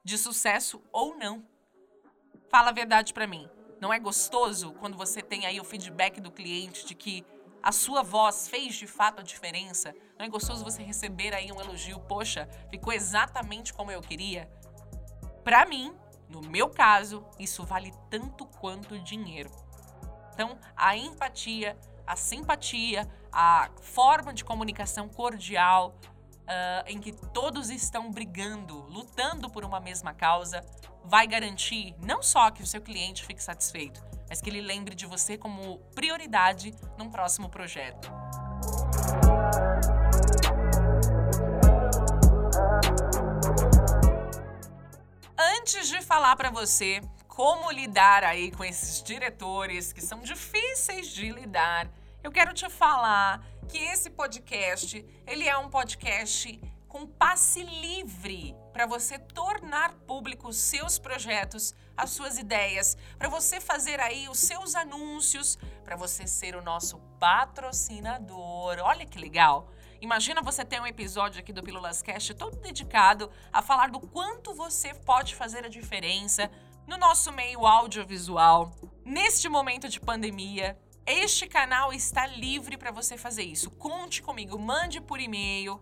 de 0.04 0.16
sucesso 0.16 0.82
ou 0.90 1.16
não. 1.16 1.44
Fala 2.50 2.70
a 2.70 2.72
verdade 2.72 3.12
para 3.12 3.26
mim. 3.26 3.48
Não 3.78 3.92
é 3.92 3.98
gostoso 3.98 4.72
quando 4.80 4.96
você 4.96 5.20
tem 5.20 5.44
aí 5.44 5.60
o 5.60 5.64
feedback 5.64 6.18
do 6.18 6.30
cliente 6.30 6.86
de 6.86 6.94
que 6.94 7.24
a 7.62 7.70
sua 7.70 8.02
voz 8.02 8.48
fez 8.48 8.74
de 8.74 8.86
fato 8.86 9.20
a 9.20 9.22
diferença? 9.22 9.94
Não 10.18 10.24
é 10.24 10.28
gostoso 10.28 10.64
você 10.64 10.82
receber 10.82 11.34
aí 11.34 11.52
um 11.52 11.60
elogio? 11.60 12.00
Poxa, 12.00 12.48
ficou 12.70 12.92
exatamente 12.92 13.74
como 13.74 13.90
eu 13.90 14.00
queria? 14.00 14.50
Para 15.44 15.66
mim, 15.66 15.94
no 16.28 16.40
meu 16.40 16.70
caso, 16.70 17.22
isso 17.38 17.64
vale 17.64 17.92
tanto 18.08 18.46
quanto 18.46 18.98
dinheiro. 18.98 19.50
Então, 20.32 20.58
a 20.74 20.96
empatia, 20.96 21.76
a 22.06 22.16
simpatia, 22.16 23.06
a 23.30 23.68
forma 23.82 24.32
de 24.32 24.42
comunicação 24.42 25.06
cordial, 25.06 25.94
uh, 26.48 26.84
em 26.86 26.98
que 26.98 27.12
todos 27.12 27.70
estão 27.70 28.10
brigando, 28.10 28.80
lutando 28.88 29.50
por 29.50 29.64
uma 29.64 29.78
mesma 29.78 30.14
causa, 30.14 30.64
vai 31.04 31.26
garantir 31.26 31.94
não 32.00 32.22
só 32.22 32.50
que 32.50 32.62
o 32.62 32.66
seu 32.66 32.80
cliente 32.80 33.24
fique 33.24 33.42
satisfeito, 33.42 34.02
mas 34.28 34.40
que 34.40 34.48
ele 34.48 34.60
lembre 34.60 34.94
de 34.94 35.06
você 35.06 35.36
como 35.36 35.78
prioridade 35.94 36.74
num 36.96 37.10
próximo 37.10 37.48
projeto. 37.48 38.10
Antes 45.36 45.88
de 45.88 46.02
falar 46.02 46.34
para 46.36 46.50
você 46.50 47.00
como 47.26 47.70
lidar 47.70 48.24
aí 48.24 48.50
com 48.50 48.64
esses 48.64 49.02
diretores 49.02 49.92
que 49.92 50.00
são 50.00 50.20
difíceis 50.20 51.08
de 51.08 51.30
lidar, 51.30 51.88
eu 52.22 52.32
quero 52.32 52.52
te 52.52 52.68
falar 52.68 53.40
que 53.68 53.76
esse 53.76 54.08
podcast, 54.08 55.04
ele 55.26 55.46
é 55.46 55.56
um 55.58 55.68
podcast 55.68 56.58
com 56.88 57.06
passe 57.06 57.62
livre 57.62 58.56
para 58.72 58.86
você 58.86 59.18
tornar 59.18 59.92
público 60.06 60.48
os 60.48 60.56
seus 60.56 60.98
projetos, 60.98 61.74
as 61.94 62.08
suas 62.08 62.38
ideias, 62.38 62.96
para 63.18 63.28
você 63.28 63.60
fazer 63.60 64.00
aí 64.00 64.26
os 64.26 64.38
seus 64.38 64.74
anúncios, 64.74 65.58
para 65.84 65.96
você 65.96 66.26
ser 66.26 66.56
o 66.56 66.62
nosso 66.62 66.96
patrocinador. 67.20 68.78
Olha 68.80 69.04
que 69.04 69.18
legal! 69.18 69.70
Imagina 70.00 70.40
você 70.40 70.64
ter 70.64 70.80
um 70.80 70.86
episódio 70.86 71.40
aqui 71.40 71.52
do 71.52 71.62
Pílulas 71.62 72.00
Cast 72.00 72.32
todo 72.34 72.56
dedicado 72.56 73.30
a 73.52 73.60
falar 73.60 73.90
do 73.90 74.00
quanto 74.00 74.54
você 74.54 74.94
pode 74.94 75.34
fazer 75.34 75.66
a 75.66 75.68
diferença 75.68 76.50
no 76.86 76.96
nosso 76.96 77.30
meio 77.32 77.66
audiovisual. 77.66 78.72
Neste 79.04 79.46
momento 79.46 79.90
de 79.90 80.00
pandemia, 80.00 80.78
este 81.12 81.46
canal 81.46 81.92
está 81.92 82.26
livre 82.26 82.76
para 82.76 82.90
você 82.90 83.16
fazer 83.16 83.44
isso. 83.44 83.70
Conte 83.70 84.20
comigo, 84.22 84.58
mande 84.58 85.00
por 85.00 85.20
e-mail 85.20 85.80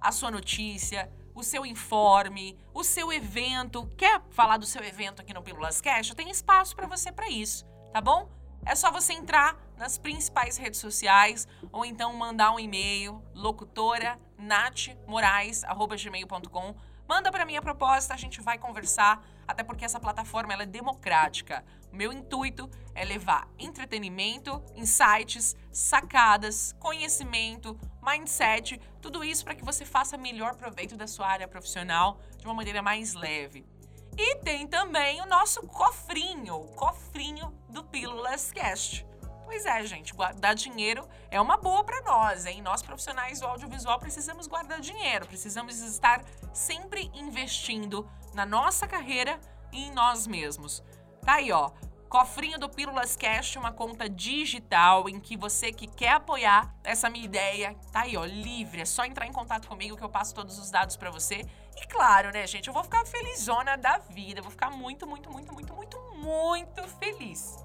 a 0.00 0.12
sua 0.12 0.30
notícia, 0.30 1.10
o 1.34 1.42
seu 1.42 1.64
informe, 1.64 2.58
o 2.74 2.84
seu 2.84 3.10
evento. 3.12 3.86
Quer 3.96 4.20
falar 4.30 4.58
do 4.58 4.66
seu 4.66 4.84
evento 4.84 5.22
aqui 5.22 5.32
no 5.32 5.42
Pílulas 5.42 5.80
Cash? 5.80 6.12
Tem 6.14 6.30
espaço 6.30 6.76
para 6.76 6.86
você 6.86 7.10
para 7.12 7.28
isso, 7.28 7.64
tá 7.92 8.00
bom? 8.00 8.28
É 8.66 8.74
só 8.74 8.90
você 8.90 9.12
entrar 9.12 9.56
nas 9.76 9.96
principais 9.96 10.56
redes 10.56 10.80
sociais 10.80 11.46
ou 11.72 11.84
então 11.84 12.12
mandar 12.12 12.50
um 12.50 12.58
e-mail 12.58 13.22
locutora 13.34 14.18
natmorais@gmail.com. 14.36 16.74
Manda 17.08 17.30
para 17.32 17.46
mim 17.46 17.56
a 17.56 17.62
proposta, 17.62 18.12
a 18.12 18.16
gente 18.16 18.42
vai 18.42 18.58
conversar, 18.58 19.24
até 19.46 19.62
porque 19.62 19.84
essa 19.84 19.98
plataforma 19.98 20.52
ela 20.52 20.64
é 20.64 20.66
democrática. 20.66 21.64
O 21.92 21.96
meu 21.96 22.12
intuito 22.12 22.68
é 22.94 23.04
levar 23.04 23.48
entretenimento, 23.58 24.62
insights, 24.74 25.56
sacadas, 25.72 26.74
conhecimento, 26.78 27.78
mindset, 28.02 28.80
tudo 29.00 29.24
isso 29.24 29.44
para 29.44 29.54
que 29.54 29.64
você 29.64 29.84
faça 29.84 30.16
melhor 30.16 30.54
proveito 30.56 30.96
da 30.96 31.06
sua 31.06 31.26
área 31.26 31.48
profissional 31.48 32.20
de 32.36 32.44
uma 32.46 32.54
maneira 32.54 32.82
mais 32.82 33.14
leve. 33.14 33.64
E 34.16 34.36
tem 34.36 34.66
também 34.66 35.20
o 35.22 35.26
nosso 35.26 35.62
cofrinho, 35.62 36.56
o 36.56 36.74
cofrinho 36.74 37.52
do 37.68 37.84
Pílulas 37.84 38.50
Cast. 38.50 39.06
Pois 39.44 39.64
é, 39.64 39.82
gente, 39.86 40.12
guardar 40.12 40.54
dinheiro 40.54 41.08
é 41.30 41.40
uma 41.40 41.56
boa 41.56 41.82
para 41.82 42.02
nós, 42.02 42.44
hein? 42.44 42.60
Nós 42.60 42.82
profissionais 42.82 43.40
do 43.40 43.46
audiovisual 43.46 43.98
precisamos 43.98 44.46
guardar 44.46 44.80
dinheiro, 44.80 45.24
precisamos 45.26 45.80
estar 45.80 46.22
sempre 46.52 47.10
investindo 47.14 48.06
na 48.34 48.44
nossa 48.44 48.86
carreira 48.86 49.40
e 49.72 49.84
em 49.84 49.92
nós 49.92 50.26
mesmos. 50.26 50.82
Tá 51.28 51.34
aí, 51.34 51.52
ó. 51.52 51.70
Cofrinho 52.08 52.58
do 52.58 52.70
Pílulas 52.70 53.14
Cash, 53.14 53.56
uma 53.56 53.70
conta 53.70 54.08
digital 54.08 55.10
em 55.10 55.20
que 55.20 55.36
você 55.36 55.70
que 55.70 55.86
quer 55.86 56.12
apoiar 56.12 56.74
essa 56.82 57.10
minha 57.10 57.22
ideia, 57.22 57.76
tá 57.92 58.04
aí, 58.04 58.16
ó, 58.16 58.24
livre. 58.24 58.80
É 58.80 58.86
só 58.86 59.04
entrar 59.04 59.26
em 59.26 59.32
contato 59.32 59.68
comigo 59.68 59.94
que 59.94 60.02
eu 60.02 60.08
passo 60.08 60.34
todos 60.34 60.58
os 60.58 60.70
dados 60.70 60.96
para 60.96 61.10
você. 61.10 61.44
E 61.76 61.86
claro, 61.86 62.30
né, 62.32 62.46
gente, 62.46 62.68
eu 62.68 62.72
vou 62.72 62.82
ficar 62.82 63.04
felizona 63.04 63.76
da 63.76 63.98
vida. 63.98 64.40
Eu 64.40 64.42
vou 64.42 64.50
ficar 64.50 64.70
muito, 64.70 65.06
muito, 65.06 65.30
muito, 65.30 65.52
muito, 65.52 65.74
muito, 65.74 66.00
muito 66.16 66.88
feliz. 66.98 67.58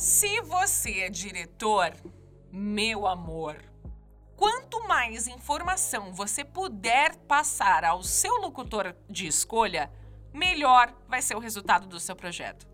Se 0.00 0.40
você 0.40 1.00
é 1.00 1.10
diretor, 1.10 1.94
meu 2.50 3.06
amor, 3.06 3.62
quanto 4.34 4.88
mais 4.88 5.26
informação 5.26 6.14
você 6.14 6.42
puder 6.42 7.14
passar 7.28 7.84
ao 7.84 8.02
seu 8.02 8.36
locutor 8.36 8.96
de 9.10 9.26
escolha, 9.26 9.92
melhor 10.32 10.90
vai 11.06 11.20
ser 11.20 11.36
o 11.36 11.38
resultado 11.38 11.86
do 11.86 12.00
seu 12.00 12.16
projeto. 12.16 12.66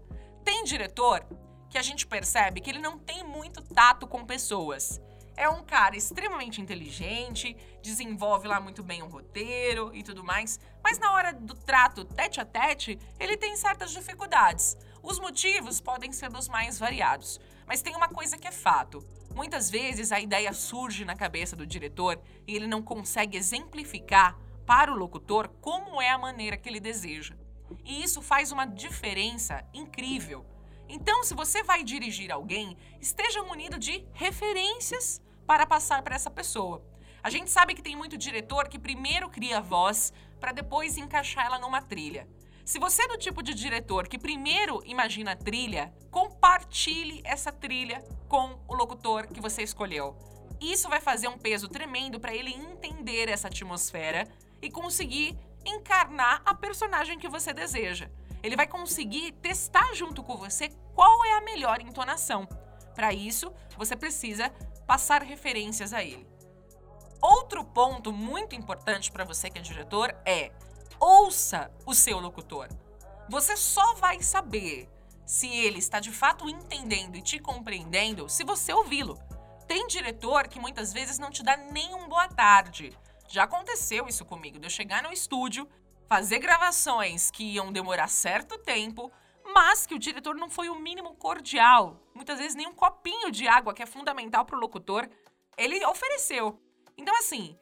Tem 0.44 0.62
diretor 0.62 1.26
que 1.68 1.76
a 1.76 1.82
gente 1.82 2.06
percebe 2.06 2.60
que 2.60 2.70
ele 2.70 2.78
não 2.78 2.96
tem 2.96 3.24
muito 3.24 3.60
tato 3.60 4.06
com 4.06 4.24
pessoas. 4.24 5.00
é 5.36 5.48
um 5.48 5.62
cara 5.62 5.96
extremamente 5.96 6.60
inteligente, 6.60 7.56
desenvolve 7.82 8.48
lá 8.48 8.58
muito 8.58 8.82
bem 8.82 9.02
o 9.02 9.08
roteiro 9.08 9.90
e 9.94 10.02
tudo 10.02 10.24
mais, 10.24 10.58
mas 10.82 10.98
na 10.98 11.12
hora 11.12 11.32
do 11.32 11.54
trato 11.54 12.04
tete 12.04 12.40
a 12.40 12.44
tete, 12.44 12.98
ele 13.20 13.36
tem 13.36 13.54
certas 13.56 13.90
dificuldades. 13.90 14.76
Os 15.08 15.20
motivos 15.20 15.80
podem 15.80 16.10
ser 16.10 16.28
dos 16.30 16.48
mais 16.48 16.80
variados, 16.80 17.38
mas 17.64 17.80
tem 17.80 17.94
uma 17.94 18.08
coisa 18.08 18.36
que 18.36 18.48
é 18.48 18.50
fato. 18.50 19.06
Muitas 19.32 19.70
vezes 19.70 20.10
a 20.10 20.18
ideia 20.18 20.52
surge 20.52 21.04
na 21.04 21.14
cabeça 21.14 21.54
do 21.54 21.64
diretor 21.64 22.20
e 22.44 22.56
ele 22.56 22.66
não 22.66 22.82
consegue 22.82 23.38
exemplificar 23.38 24.36
para 24.66 24.92
o 24.92 24.96
locutor 24.96 25.46
como 25.60 26.02
é 26.02 26.10
a 26.10 26.18
maneira 26.18 26.56
que 26.56 26.68
ele 26.68 26.80
deseja. 26.80 27.36
E 27.84 28.02
isso 28.02 28.20
faz 28.20 28.50
uma 28.50 28.66
diferença 28.66 29.64
incrível. 29.72 30.44
Então, 30.88 31.22
se 31.22 31.34
você 31.34 31.62
vai 31.62 31.84
dirigir 31.84 32.32
alguém, 32.32 32.76
esteja 33.00 33.44
munido 33.44 33.78
de 33.78 34.04
referências 34.12 35.22
para 35.46 35.64
passar 35.64 36.02
para 36.02 36.16
essa 36.16 36.32
pessoa. 36.32 36.84
A 37.22 37.30
gente 37.30 37.48
sabe 37.48 37.74
que 37.74 37.82
tem 37.82 37.94
muito 37.94 38.18
diretor 38.18 38.68
que 38.68 38.76
primeiro 38.76 39.30
cria 39.30 39.58
a 39.58 39.60
voz 39.60 40.12
para 40.40 40.50
depois 40.50 40.96
encaixar 40.96 41.46
ela 41.46 41.60
numa 41.60 41.80
trilha. 41.80 42.26
Se 42.66 42.80
você 42.80 43.02
é 43.02 43.08
do 43.08 43.16
tipo 43.16 43.44
de 43.44 43.54
diretor 43.54 44.08
que 44.08 44.18
primeiro 44.18 44.82
imagina 44.84 45.32
a 45.32 45.36
trilha, 45.36 45.94
compartilhe 46.10 47.22
essa 47.24 47.52
trilha 47.52 48.02
com 48.28 48.58
o 48.66 48.74
locutor 48.74 49.28
que 49.28 49.40
você 49.40 49.62
escolheu. 49.62 50.16
Isso 50.60 50.88
vai 50.88 51.00
fazer 51.00 51.28
um 51.28 51.38
peso 51.38 51.68
tremendo 51.68 52.18
para 52.18 52.34
ele 52.34 52.52
entender 52.52 53.28
essa 53.28 53.46
atmosfera 53.46 54.26
e 54.60 54.68
conseguir 54.68 55.38
encarnar 55.64 56.42
a 56.44 56.56
personagem 56.56 57.20
que 57.20 57.28
você 57.28 57.52
deseja. 57.52 58.10
Ele 58.42 58.56
vai 58.56 58.66
conseguir 58.66 59.30
testar 59.34 59.94
junto 59.94 60.24
com 60.24 60.36
você 60.36 60.68
qual 60.92 61.24
é 61.24 61.34
a 61.34 61.42
melhor 61.42 61.80
entonação. 61.80 62.48
Para 62.96 63.12
isso, 63.12 63.52
você 63.78 63.94
precisa 63.94 64.50
passar 64.88 65.22
referências 65.22 65.92
a 65.92 66.02
ele. 66.02 66.26
Outro 67.22 67.64
ponto 67.64 68.12
muito 68.12 68.56
importante 68.56 69.12
para 69.12 69.24
você 69.24 69.48
que 69.48 69.60
é 69.60 69.62
diretor 69.62 70.12
é 70.24 70.50
ouça 71.00 71.70
o 71.84 71.94
seu 71.94 72.18
locutor. 72.18 72.68
Você 73.28 73.56
só 73.56 73.94
vai 73.94 74.22
saber 74.22 74.88
se 75.24 75.48
ele 75.48 75.78
está 75.78 75.98
de 75.98 76.12
fato 76.12 76.48
entendendo 76.48 77.16
e 77.16 77.22
te 77.22 77.38
compreendendo 77.38 78.28
se 78.28 78.44
você 78.44 78.72
ouvi-lo. 78.72 79.18
Tem 79.66 79.86
diretor 79.88 80.46
que 80.46 80.60
muitas 80.60 80.92
vezes 80.92 81.18
não 81.18 81.30
te 81.30 81.42
dá 81.42 81.56
nem 81.56 81.94
um 81.94 82.08
boa 82.08 82.28
tarde. 82.28 82.96
Já 83.28 83.42
aconteceu 83.42 84.06
isso 84.06 84.24
comigo, 84.24 84.58
de 84.58 84.66
eu 84.66 84.70
chegar 84.70 85.02
no 85.02 85.12
estúdio, 85.12 85.68
fazer 86.08 86.38
gravações 86.38 87.30
que 87.30 87.42
iam 87.42 87.72
demorar 87.72 88.06
certo 88.08 88.56
tempo, 88.58 89.10
mas 89.44 89.84
que 89.84 89.94
o 89.94 89.98
diretor 89.98 90.36
não 90.36 90.48
foi 90.48 90.68
o 90.68 90.78
mínimo 90.78 91.16
cordial. 91.16 92.00
Muitas 92.14 92.38
vezes 92.38 92.54
nem 92.54 92.68
um 92.68 92.74
copinho 92.74 93.32
de 93.32 93.48
água, 93.48 93.74
que 93.74 93.82
é 93.82 93.86
fundamental 93.86 94.44
para 94.44 94.56
o 94.56 94.60
locutor, 94.60 95.08
ele 95.56 95.84
ofereceu. 95.84 96.60
Então, 96.96 97.16
assim, 97.16 97.58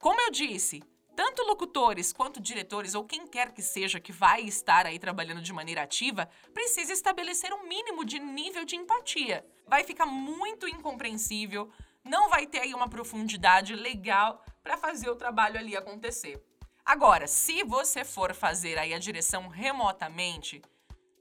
como 0.00 0.20
eu 0.20 0.30
disse, 0.30 0.82
tanto 1.16 1.42
locutores 1.42 2.12
quanto 2.12 2.40
diretores 2.40 2.94
ou 2.94 3.04
quem 3.04 3.26
quer 3.26 3.52
que 3.52 3.62
seja 3.62 3.98
que 3.98 4.12
vai 4.12 4.42
estar 4.42 4.86
aí 4.86 4.98
trabalhando 4.98 5.40
de 5.40 5.52
maneira 5.52 5.82
ativa, 5.82 6.28
precisa 6.52 6.92
estabelecer 6.92 7.52
um 7.52 7.66
mínimo 7.66 8.04
de 8.04 8.18
nível 8.18 8.64
de 8.64 8.76
empatia. 8.76 9.44
Vai 9.66 9.82
ficar 9.82 10.06
muito 10.06 10.68
incompreensível, 10.68 11.70
não 12.04 12.28
vai 12.28 12.46
ter 12.46 12.60
aí 12.60 12.74
uma 12.74 12.88
profundidade 12.88 13.74
legal 13.74 14.44
para 14.62 14.76
fazer 14.76 15.10
o 15.10 15.16
trabalho 15.16 15.58
ali 15.58 15.74
acontecer. 15.74 16.40
Agora, 16.84 17.26
se 17.26 17.64
você 17.64 18.04
for 18.04 18.32
fazer 18.34 18.78
aí 18.78 18.94
a 18.94 18.98
direção 18.98 19.48
remotamente, 19.48 20.62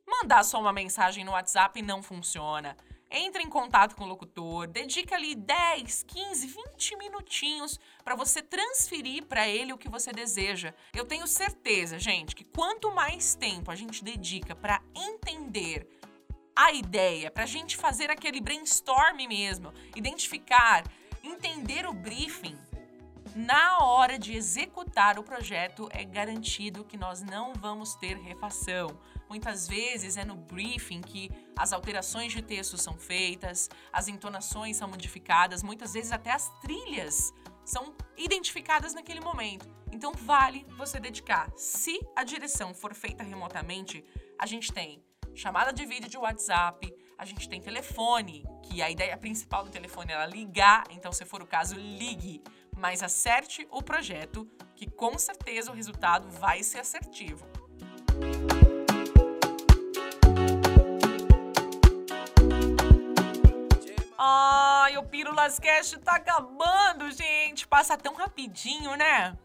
Mandar 0.08 0.44
só 0.44 0.60
uma 0.60 0.72
mensagem 0.72 1.26
no 1.26 1.32
WhatsApp 1.32 1.82
não 1.82 2.02
funciona. 2.02 2.78
Entre 3.10 3.44
em 3.44 3.50
contato 3.50 3.96
com 3.96 4.04
o 4.04 4.08
locutor, 4.08 4.68
dedica 4.68 5.16
ali 5.16 5.36
10, 5.36 6.04
15, 6.04 6.48
20 6.48 6.98
minutinhos 6.98 7.80
para 8.04 8.16
você 8.16 8.42
transferir 8.42 9.26
para 9.26 9.48
ele 9.48 9.72
o 9.72 9.78
que 9.78 9.88
você 9.88 10.12
deseja. 10.12 10.74
Eu 10.94 11.06
tenho 11.06 11.28
certeza, 11.28 12.00
gente, 12.00 12.36
que 12.36 12.44
quanto 12.44 12.94
mais 12.94 13.36
tempo 13.36 13.72
a 13.72 13.76
gente 13.76 14.04
dedica 14.04 14.56
para 14.56 14.82
entender 14.96 15.88
a 16.56 16.72
ideia, 16.72 17.30
para 17.30 17.44
a 17.44 17.48
gente 17.48 17.78
fazer 17.78 18.10
aquele 18.10 18.42
brainstorm 18.42 19.18
mesmo, 19.28 19.74
identificar, 19.96 20.84
entender 21.24 21.86
o 21.86 21.94
briefing, 21.94 22.58
na 23.36 23.80
hora 23.80 24.18
de 24.18 24.34
executar 24.34 25.20
o 25.20 25.24
projeto 25.24 25.90
é 25.92 26.06
garantido 26.06 26.86
que 26.86 26.96
nós 26.96 27.22
não 27.22 27.54
vamos 27.54 27.94
ter 27.96 28.18
refação. 28.18 28.98
Muitas 29.30 29.68
vezes 29.68 30.18
é 30.18 30.26
no 30.26 30.36
briefing 30.36 31.02
que 31.02 31.30
as 31.58 31.74
alterações 31.74 32.32
de 32.32 32.42
texto 32.42 32.78
são 32.78 32.98
feitas, 32.98 33.70
as 33.92 34.08
entonações 34.08 34.78
são 34.78 34.88
modificadas, 34.88 35.64
muitas 35.64 35.94
vezes 35.94 36.12
até 36.12 36.32
as 36.32 36.50
trilhas 36.60 37.34
são 37.64 37.96
identificadas 38.18 38.94
naquele 38.94 39.20
momento. 39.20 39.68
Então 39.92 40.14
vale 40.14 40.66
você 40.78 41.00
dedicar. 41.00 41.52
Se 41.56 42.00
a 42.16 42.24
direção 42.24 42.74
for 42.74 42.94
feita 42.94 43.24
remotamente, 43.24 44.04
a 44.40 44.46
gente 44.46 44.72
tem 44.72 45.04
chamada 45.34 45.74
de 45.74 45.86
vídeo 45.86 46.10
de 46.10 46.18
WhatsApp, 46.18 46.94
a 47.18 47.26
gente 47.26 47.50
tem 47.50 47.62
telefone, 47.62 48.46
que 48.64 48.82
a 48.82 48.90
ideia 48.90 49.18
principal 49.18 49.64
do 49.64 49.70
telefone 49.70 50.12
é 50.12 50.28
ligar, 50.28 50.84
então 50.92 51.12
se 51.12 51.26
for 51.26 51.42
o 51.42 51.48
caso, 51.48 51.76
ligue 51.76 52.42
mas 52.76 53.02
acerte 53.02 53.66
o 53.72 53.82
projeto, 53.82 54.48
que 54.76 54.90
com 54.90 55.18
certeza 55.18 55.72
o 55.72 55.74
resultado 55.74 56.30
vai 56.30 56.62
ser 56.62 56.80
assertivo. 56.80 57.46
Pílulas 65.26 65.58
Cast 65.58 65.98
tá 66.02 66.18
acabando, 66.18 67.10
gente. 67.10 67.68
Passa 67.68 67.98
tão 67.98 68.14
rapidinho, 68.14 68.96
né? 68.96 69.36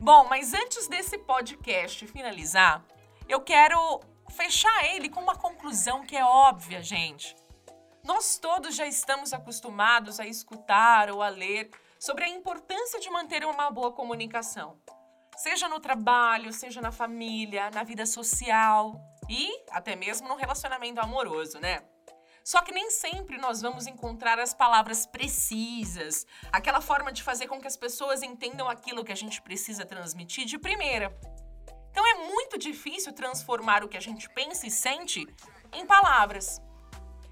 Bom, 0.00 0.26
mas 0.28 0.52
antes 0.52 0.88
desse 0.88 1.16
podcast 1.16 2.08
finalizar, 2.08 2.84
eu 3.28 3.40
quero 3.40 4.00
fechar 4.30 4.84
ele 4.86 5.08
com 5.08 5.20
uma 5.20 5.36
conclusão 5.36 6.04
que 6.04 6.16
é 6.16 6.24
óbvia, 6.24 6.82
gente. 6.82 7.36
Nós 8.02 8.36
todos 8.36 8.74
já 8.74 8.84
estamos 8.84 9.32
acostumados 9.32 10.18
a 10.18 10.26
escutar 10.26 11.08
ou 11.08 11.22
a 11.22 11.28
ler 11.28 11.70
sobre 12.00 12.24
a 12.24 12.28
importância 12.28 12.98
de 12.98 13.08
manter 13.08 13.44
uma 13.44 13.70
boa 13.70 13.92
comunicação, 13.92 14.76
seja 15.36 15.68
no 15.68 15.78
trabalho, 15.78 16.52
seja 16.52 16.80
na 16.80 16.90
família, 16.90 17.70
na 17.70 17.84
vida 17.84 18.04
social 18.06 19.00
e 19.30 19.48
até 19.70 19.94
mesmo 19.94 20.26
no 20.26 20.34
relacionamento 20.34 21.00
amoroso, 21.00 21.60
né? 21.60 21.84
Só 22.48 22.62
que 22.62 22.72
nem 22.72 22.90
sempre 22.90 23.36
nós 23.36 23.60
vamos 23.60 23.86
encontrar 23.86 24.38
as 24.38 24.54
palavras 24.54 25.04
precisas, 25.04 26.26
aquela 26.50 26.80
forma 26.80 27.12
de 27.12 27.22
fazer 27.22 27.46
com 27.46 27.60
que 27.60 27.66
as 27.66 27.76
pessoas 27.76 28.22
entendam 28.22 28.70
aquilo 28.70 29.04
que 29.04 29.12
a 29.12 29.14
gente 29.14 29.42
precisa 29.42 29.84
transmitir 29.84 30.46
de 30.46 30.58
primeira. 30.58 31.14
Então 31.90 32.06
é 32.06 32.14
muito 32.26 32.56
difícil 32.56 33.12
transformar 33.12 33.84
o 33.84 33.88
que 33.88 33.98
a 33.98 34.00
gente 34.00 34.30
pensa 34.30 34.66
e 34.66 34.70
sente 34.70 35.26
em 35.74 35.84
palavras. 35.84 36.58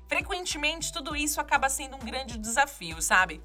Frequentemente, 0.07 0.93
tudo 0.93 1.17
isso 1.17 1.41
acaba 1.41 1.71
sendo 1.71 1.97
um 1.97 2.01
grande 2.01 2.37
desafio, 2.37 3.01
sabe? 3.01 3.43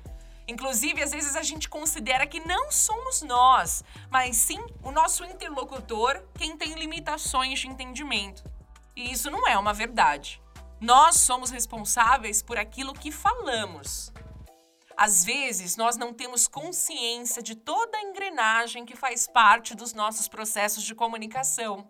Inclusive, 0.50 1.02
às 1.02 1.14
vezes 1.14 1.38
a 1.38 1.42
gente 1.42 1.70
considera 1.70 2.28
que 2.28 2.42
não 2.42 2.70
somos 2.70 3.22
nós, 3.22 3.82
mas 4.10 4.36
sim 4.36 4.60
o 4.84 4.92
nosso 4.92 5.24
interlocutor 5.24 6.22
quem 6.38 6.58
tem 6.58 6.74
limitações 6.74 7.62
de 7.62 7.70
entendimento. 7.70 8.44
E 8.94 9.10
isso 9.10 9.32
não 9.32 9.48
é 9.48 9.58
uma 9.58 9.74
verdade. 9.74 10.42
Nós 10.82 11.18
somos 11.18 11.52
responsáveis 11.52 12.42
por 12.42 12.58
aquilo 12.58 12.92
que 12.92 13.12
falamos. 13.12 14.12
Às 14.98 15.24
vezes, 15.24 15.78
nós 15.78 15.96
não 15.96 16.12
temos 16.12 16.48
consciência 16.48 17.40
de 17.40 17.54
toda 17.54 18.00
a 18.00 18.02
engrenagem 18.02 18.84
que 18.84 18.96
faz 18.96 19.28
parte 19.28 19.76
dos 19.76 19.94
nossos 19.94 20.28
processos 20.28 20.84
de 20.84 20.96
comunicação. 20.96 21.88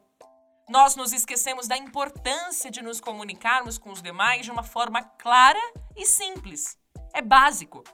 Nós 0.70 0.98
nos 0.98 1.14
esquecemos 1.14 1.70
da 1.70 1.78
importância 1.78 2.70
de 2.70 2.82
nos 2.82 3.00
comunicarmos 3.00 3.78
com 3.78 3.92
os 3.92 4.02
demais 4.02 4.44
de 4.44 4.52
uma 4.52 4.64
forma 4.64 5.02
clara 5.02 5.60
e 5.96 6.06
simples. 6.06 6.78
É 7.14 7.22
básico. 7.22 7.86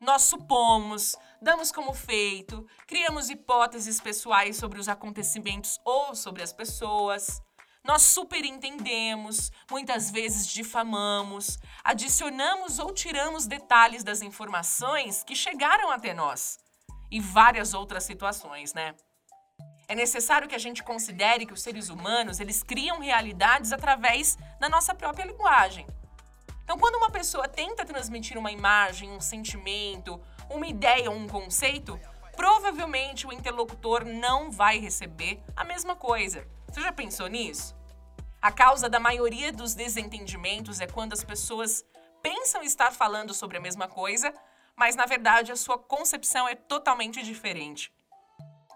Nós 0.00 0.22
supomos, 0.22 1.14
damos 1.40 1.70
como 1.70 1.92
feito, 1.92 2.66
criamos 2.86 3.28
hipóteses 3.28 4.00
pessoais 4.00 4.56
sobre 4.56 4.80
os 4.80 4.88
acontecimentos 4.88 5.78
ou 5.84 6.14
sobre 6.14 6.42
as 6.42 6.52
pessoas. 6.52 7.42
Nós 7.84 8.00
superentendemos, 8.00 9.52
muitas 9.70 10.10
vezes 10.10 10.46
difamamos, 10.46 11.58
adicionamos 11.84 12.78
ou 12.78 12.94
tiramos 12.94 13.46
detalhes 13.46 14.02
das 14.02 14.22
informações 14.22 15.22
que 15.22 15.36
chegaram 15.36 15.90
até 15.90 16.14
nós. 16.14 16.58
E 17.10 17.20
várias 17.20 17.74
outras 17.74 18.04
situações, 18.04 18.72
né? 18.72 18.94
É 19.86 19.94
necessário 19.94 20.48
que 20.48 20.54
a 20.54 20.58
gente 20.58 20.82
considere 20.82 21.44
que 21.44 21.52
os 21.52 21.60
seres 21.60 21.90
humanos, 21.90 22.40
eles 22.40 22.62
criam 22.62 23.00
realidades 23.00 23.70
através 23.70 24.38
da 24.58 24.70
nossa 24.70 24.94
própria 24.94 25.26
linguagem. 25.26 25.86
Então, 26.62 26.78
quando 26.78 26.94
uma 26.94 27.10
pessoa 27.10 27.46
tenta 27.46 27.84
transmitir 27.84 28.38
uma 28.38 28.50
imagem, 28.50 29.10
um 29.10 29.20
sentimento, 29.20 30.18
uma 30.48 30.66
ideia 30.66 31.10
ou 31.10 31.16
um 31.18 31.28
conceito, 31.28 32.00
provavelmente 32.34 33.26
o 33.26 33.32
interlocutor 33.32 34.06
não 34.06 34.50
vai 34.50 34.78
receber 34.78 35.38
a 35.54 35.64
mesma 35.64 35.94
coisa. 35.94 36.48
Você 36.74 36.80
já 36.80 36.90
pensou 36.90 37.28
nisso? 37.28 37.72
A 38.42 38.50
causa 38.50 38.88
da 38.88 38.98
maioria 38.98 39.52
dos 39.52 39.76
desentendimentos 39.76 40.80
é 40.80 40.88
quando 40.88 41.12
as 41.12 41.22
pessoas 41.22 41.84
pensam 42.20 42.64
estar 42.64 42.90
falando 42.90 43.32
sobre 43.32 43.56
a 43.56 43.60
mesma 43.60 43.86
coisa, 43.86 44.34
mas 44.74 44.96
na 44.96 45.06
verdade 45.06 45.52
a 45.52 45.56
sua 45.56 45.78
concepção 45.78 46.48
é 46.48 46.56
totalmente 46.56 47.22
diferente. 47.22 47.92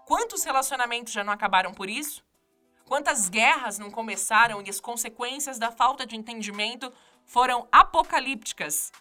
Quantos 0.05 0.45
relacionamentos 0.45 1.11
já 1.11 1.25
não 1.25 1.33
acabaram 1.33 1.73
por 1.73 1.89
isso? 1.89 2.23
Quantas 2.85 3.27
guerras 3.27 3.77
não 3.77 3.91
começaram 3.91 4.61
e 4.61 4.69
as 4.69 4.79
consequências 4.79 5.59
da 5.59 5.69
falta 5.69 6.05
de 6.05 6.15
entendimento 6.15 6.93
foram 7.25 7.67
apocalípticas? 7.69 8.93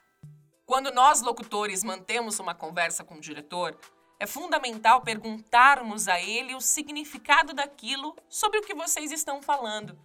Quando 0.66 0.90
nós, 0.90 1.22
locutores, 1.22 1.84
mantemos 1.84 2.40
uma 2.40 2.52
conversa 2.52 3.04
com 3.04 3.14
o 3.14 3.20
diretor, 3.20 3.78
é 4.18 4.26
fundamental 4.26 5.00
perguntarmos 5.02 6.09
a 6.09 6.20
ele 6.20 6.54
o 6.54 6.61
significado 6.61 7.54
daquilo 7.54 8.16
sobre 8.28 8.59
o 8.59 8.62
que 8.62 8.74
vocês 8.74 9.12
estão 9.12 9.40
falando. 9.40 9.98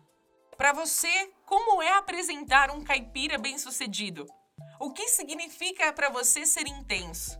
Para 0.56 0.71
você, 0.71 1.32
como 1.45 1.82
é 1.82 1.93
apresentar 1.97 2.69
um 2.69 2.84
caipira 2.84 3.39
bem-sucedido? 3.39 4.28
O 4.80 4.91
que 4.91 5.08
significa 5.08 5.91
para 5.91 6.10
você 6.10 6.45
ser 6.45 6.67
intenso? 6.67 7.39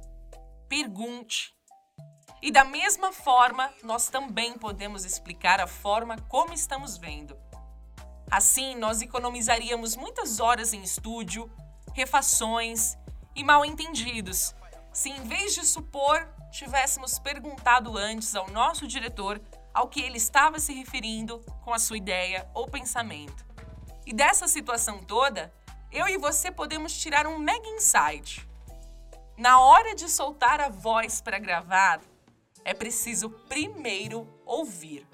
Pergunte. 0.68 1.54
E 2.42 2.52
da 2.52 2.66
mesma 2.66 3.14
forma, 3.14 3.72
nós 3.84 4.08
também 4.10 4.58
podemos 4.58 5.06
explicar 5.06 5.62
a 5.62 5.68
forma 5.68 6.18
como 6.28 6.54
estamos 6.54 6.98
vendo. 6.98 7.38
Assim, 8.30 8.76
nós 8.76 9.02
economizaríamos 9.02 9.96
muitas 9.96 10.40
horas 10.40 10.74
em 10.74 10.82
estúdio, 10.82 11.50
refações 11.94 12.98
e 13.36 13.44
mal 13.44 13.64
entendidos, 13.64 14.56
se 14.92 15.10
em 15.10 15.24
vez 15.24 15.54
de 15.54 15.66
supor, 15.66 16.28
tivéssemos 16.54 17.18
perguntado 17.18 17.98
antes 17.98 18.36
ao 18.36 18.48
nosso 18.52 18.88
diretor 18.88 19.42
ao 19.74 19.88
que 19.88 20.00
ele 20.00 20.18
estava 20.18 20.60
se 20.60 20.72
referindo 20.72 21.40
com 21.64 21.74
a 21.74 21.80
sua 21.80 21.98
ideia 21.98 22.48
ou 22.54 22.68
pensamento. 22.68 23.44
E 24.06 24.14
dessa 24.14 24.48
situação 24.48 25.04
toda, 25.04 25.52
eu 25.92 26.08
e 26.08 26.16
você 26.16 26.52
podemos 26.52 26.96
tirar 26.96 27.26
um 27.26 27.40
mega 27.40 27.68
insight. 27.70 28.48
Na 29.36 29.60
hora 29.60 29.96
de 29.96 30.08
soltar 30.08 30.62
a 30.62 30.70
voz 30.70 31.22
para 31.22 31.40
gravar, 31.40 32.00
é 32.64 32.74
preciso 32.74 33.32
primeiro 33.50 34.28
ouvir. 34.46 35.08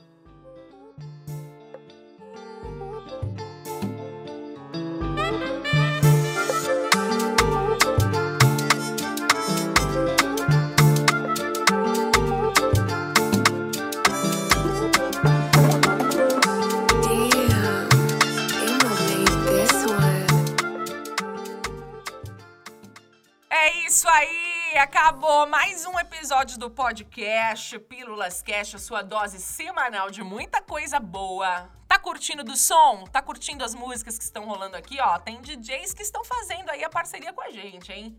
Isso 24.00 24.08
aí! 24.08 24.78
Acabou 24.78 25.46
mais 25.46 25.86
um 25.86 26.00
episódio 26.00 26.58
do 26.58 26.72
podcast 26.72 27.78
Pílulas 27.80 28.42
Cash, 28.42 28.76
a 28.76 28.80
sua 28.80 29.02
dose 29.02 29.42
semanal 29.42 30.10
de 30.10 30.24
muita 30.24 30.62
coisa 30.62 31.02
boa. 31.02 31.70
Tá 31.86 32.00
curtindo 32.00 32.42
do 32.42 32.56
som? 32.56 33.04
Tá 33.12 33.22
curtindo 33.22 33.62
as 33.62 33.76
músicas 33.76 34.18
que 34.18 34.24
estão 34.24 34.46
rolando 34.46 34.78
aqui? 34.78 35.02
Ó, 35.02 35.20
tem 35.20 35.42
DJs 35.42 35.94
que 35.94 36.02
estão 36.02 36.24
fazendo 36.24 36.70
aí 36.70 36.82
a 36.82 36.90
parceria 36.90 37.34
com 37.34 37.42
a 37.42 37.52
gente, 37.52 37.92
hein? 37.92 38.18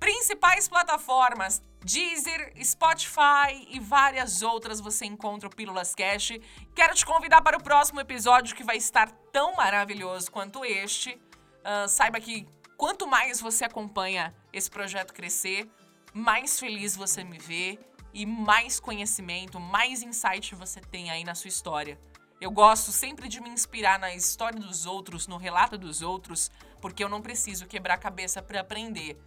Principais 0.00 0.66
plataformas: 0.66 1.62
Deezer, 1.84 2.54
Spotify 2.64 3.68
e 3.68 3.78
várias 3.78 4.40
outras 4.40 4.80
você 4.80 5.04
encontra 5.04 5.46
o 5.46 5.54
Pílulas 5.54 5.94
Cash. 5.94 6.32
Quero 6.74 6.94
te 6.94 7.04
convidar 7.04 7.42
para 7.42 7.58
o 7.58 7.62
próximo 7.62 8.00
episódio 8.00 8.56
que 8.56 8.64
vai 8.64 8.78
estar 8.78 9.10
tão 9.30 9.54
maravilhoso 9.54 10.32
quanto 10.32 10.64
este. 10.64 11.20
Ah, 11.62 11.86
saiba 11.86 12.18
que 12.18 12.48
quanto 12.78 13.06
mais 13.06 13.42
você 13.42 13.66
acompanha 13.66 14.34
esse 14.50 14.70
projeto 14.70 15.12
crescer, 15.12 15.68
mais 16.14 16.58
feliz 16.58 16.96
você 16.96 17.22
me 17.22 17.38
vê 17.38 17.78
e 18.14 18.24
mais 18.24 18.80
conhecimento, 18.80 19.60
mais 19.60 20.02
insight 20.02 20.54
você 20.54 20.80
tem 20.80 21.10
aí 21.10 21.24
na 21.24 21.34
sua 21.34 21.48
história. 21.48 22.00
Eu 22.40 22.50
gosto 22.50 22.90
sempre 22.90 23.28
de 23.28 23.38
me 23.38 23.50
inspirar 23.50 23.98
na 23.98 24.14
história 24.14 24.58
dos 24.58 24.86
outros, 24.86 25.26
no 25.26 25.36
relato 25.36 25.76
dos 25.76 26.00
outros, 26.00 26.50
porque 26.80 27.04
eu 27.04 27.08
não 27.08 27.20
preciso 27.20 27.66
quebrar 27.66 27.98
cabeça 27.98 28.40
para 28.40 28.62
aprender. 28.62 29.18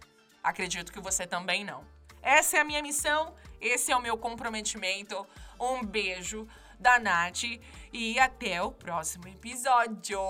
Acredito 0.44 0.92
que 0.92 1.00
você 1.00 1.26
também 1.26 1.64
não. 1.64 1.82
Essa 2.22 2.58
é 2.58 2.60
a 2.60 2.64
minha 2.64 2.82
missão, 2.82 3.34
esse 3.60 3.90
é 3.90 3.96
o 3.96 4.02
meu 4.02 4.18
comprometimento. 4.18 5.26
Um 5.58 5.82
beijo 5.82 6.46
da 6.78 6.98
Nath 6.98 7.44
e 7.92 8.18
até 8.18 8.62
o 8.62 8.70
próximo 8.70 9.26
episódio. 9.26 10.20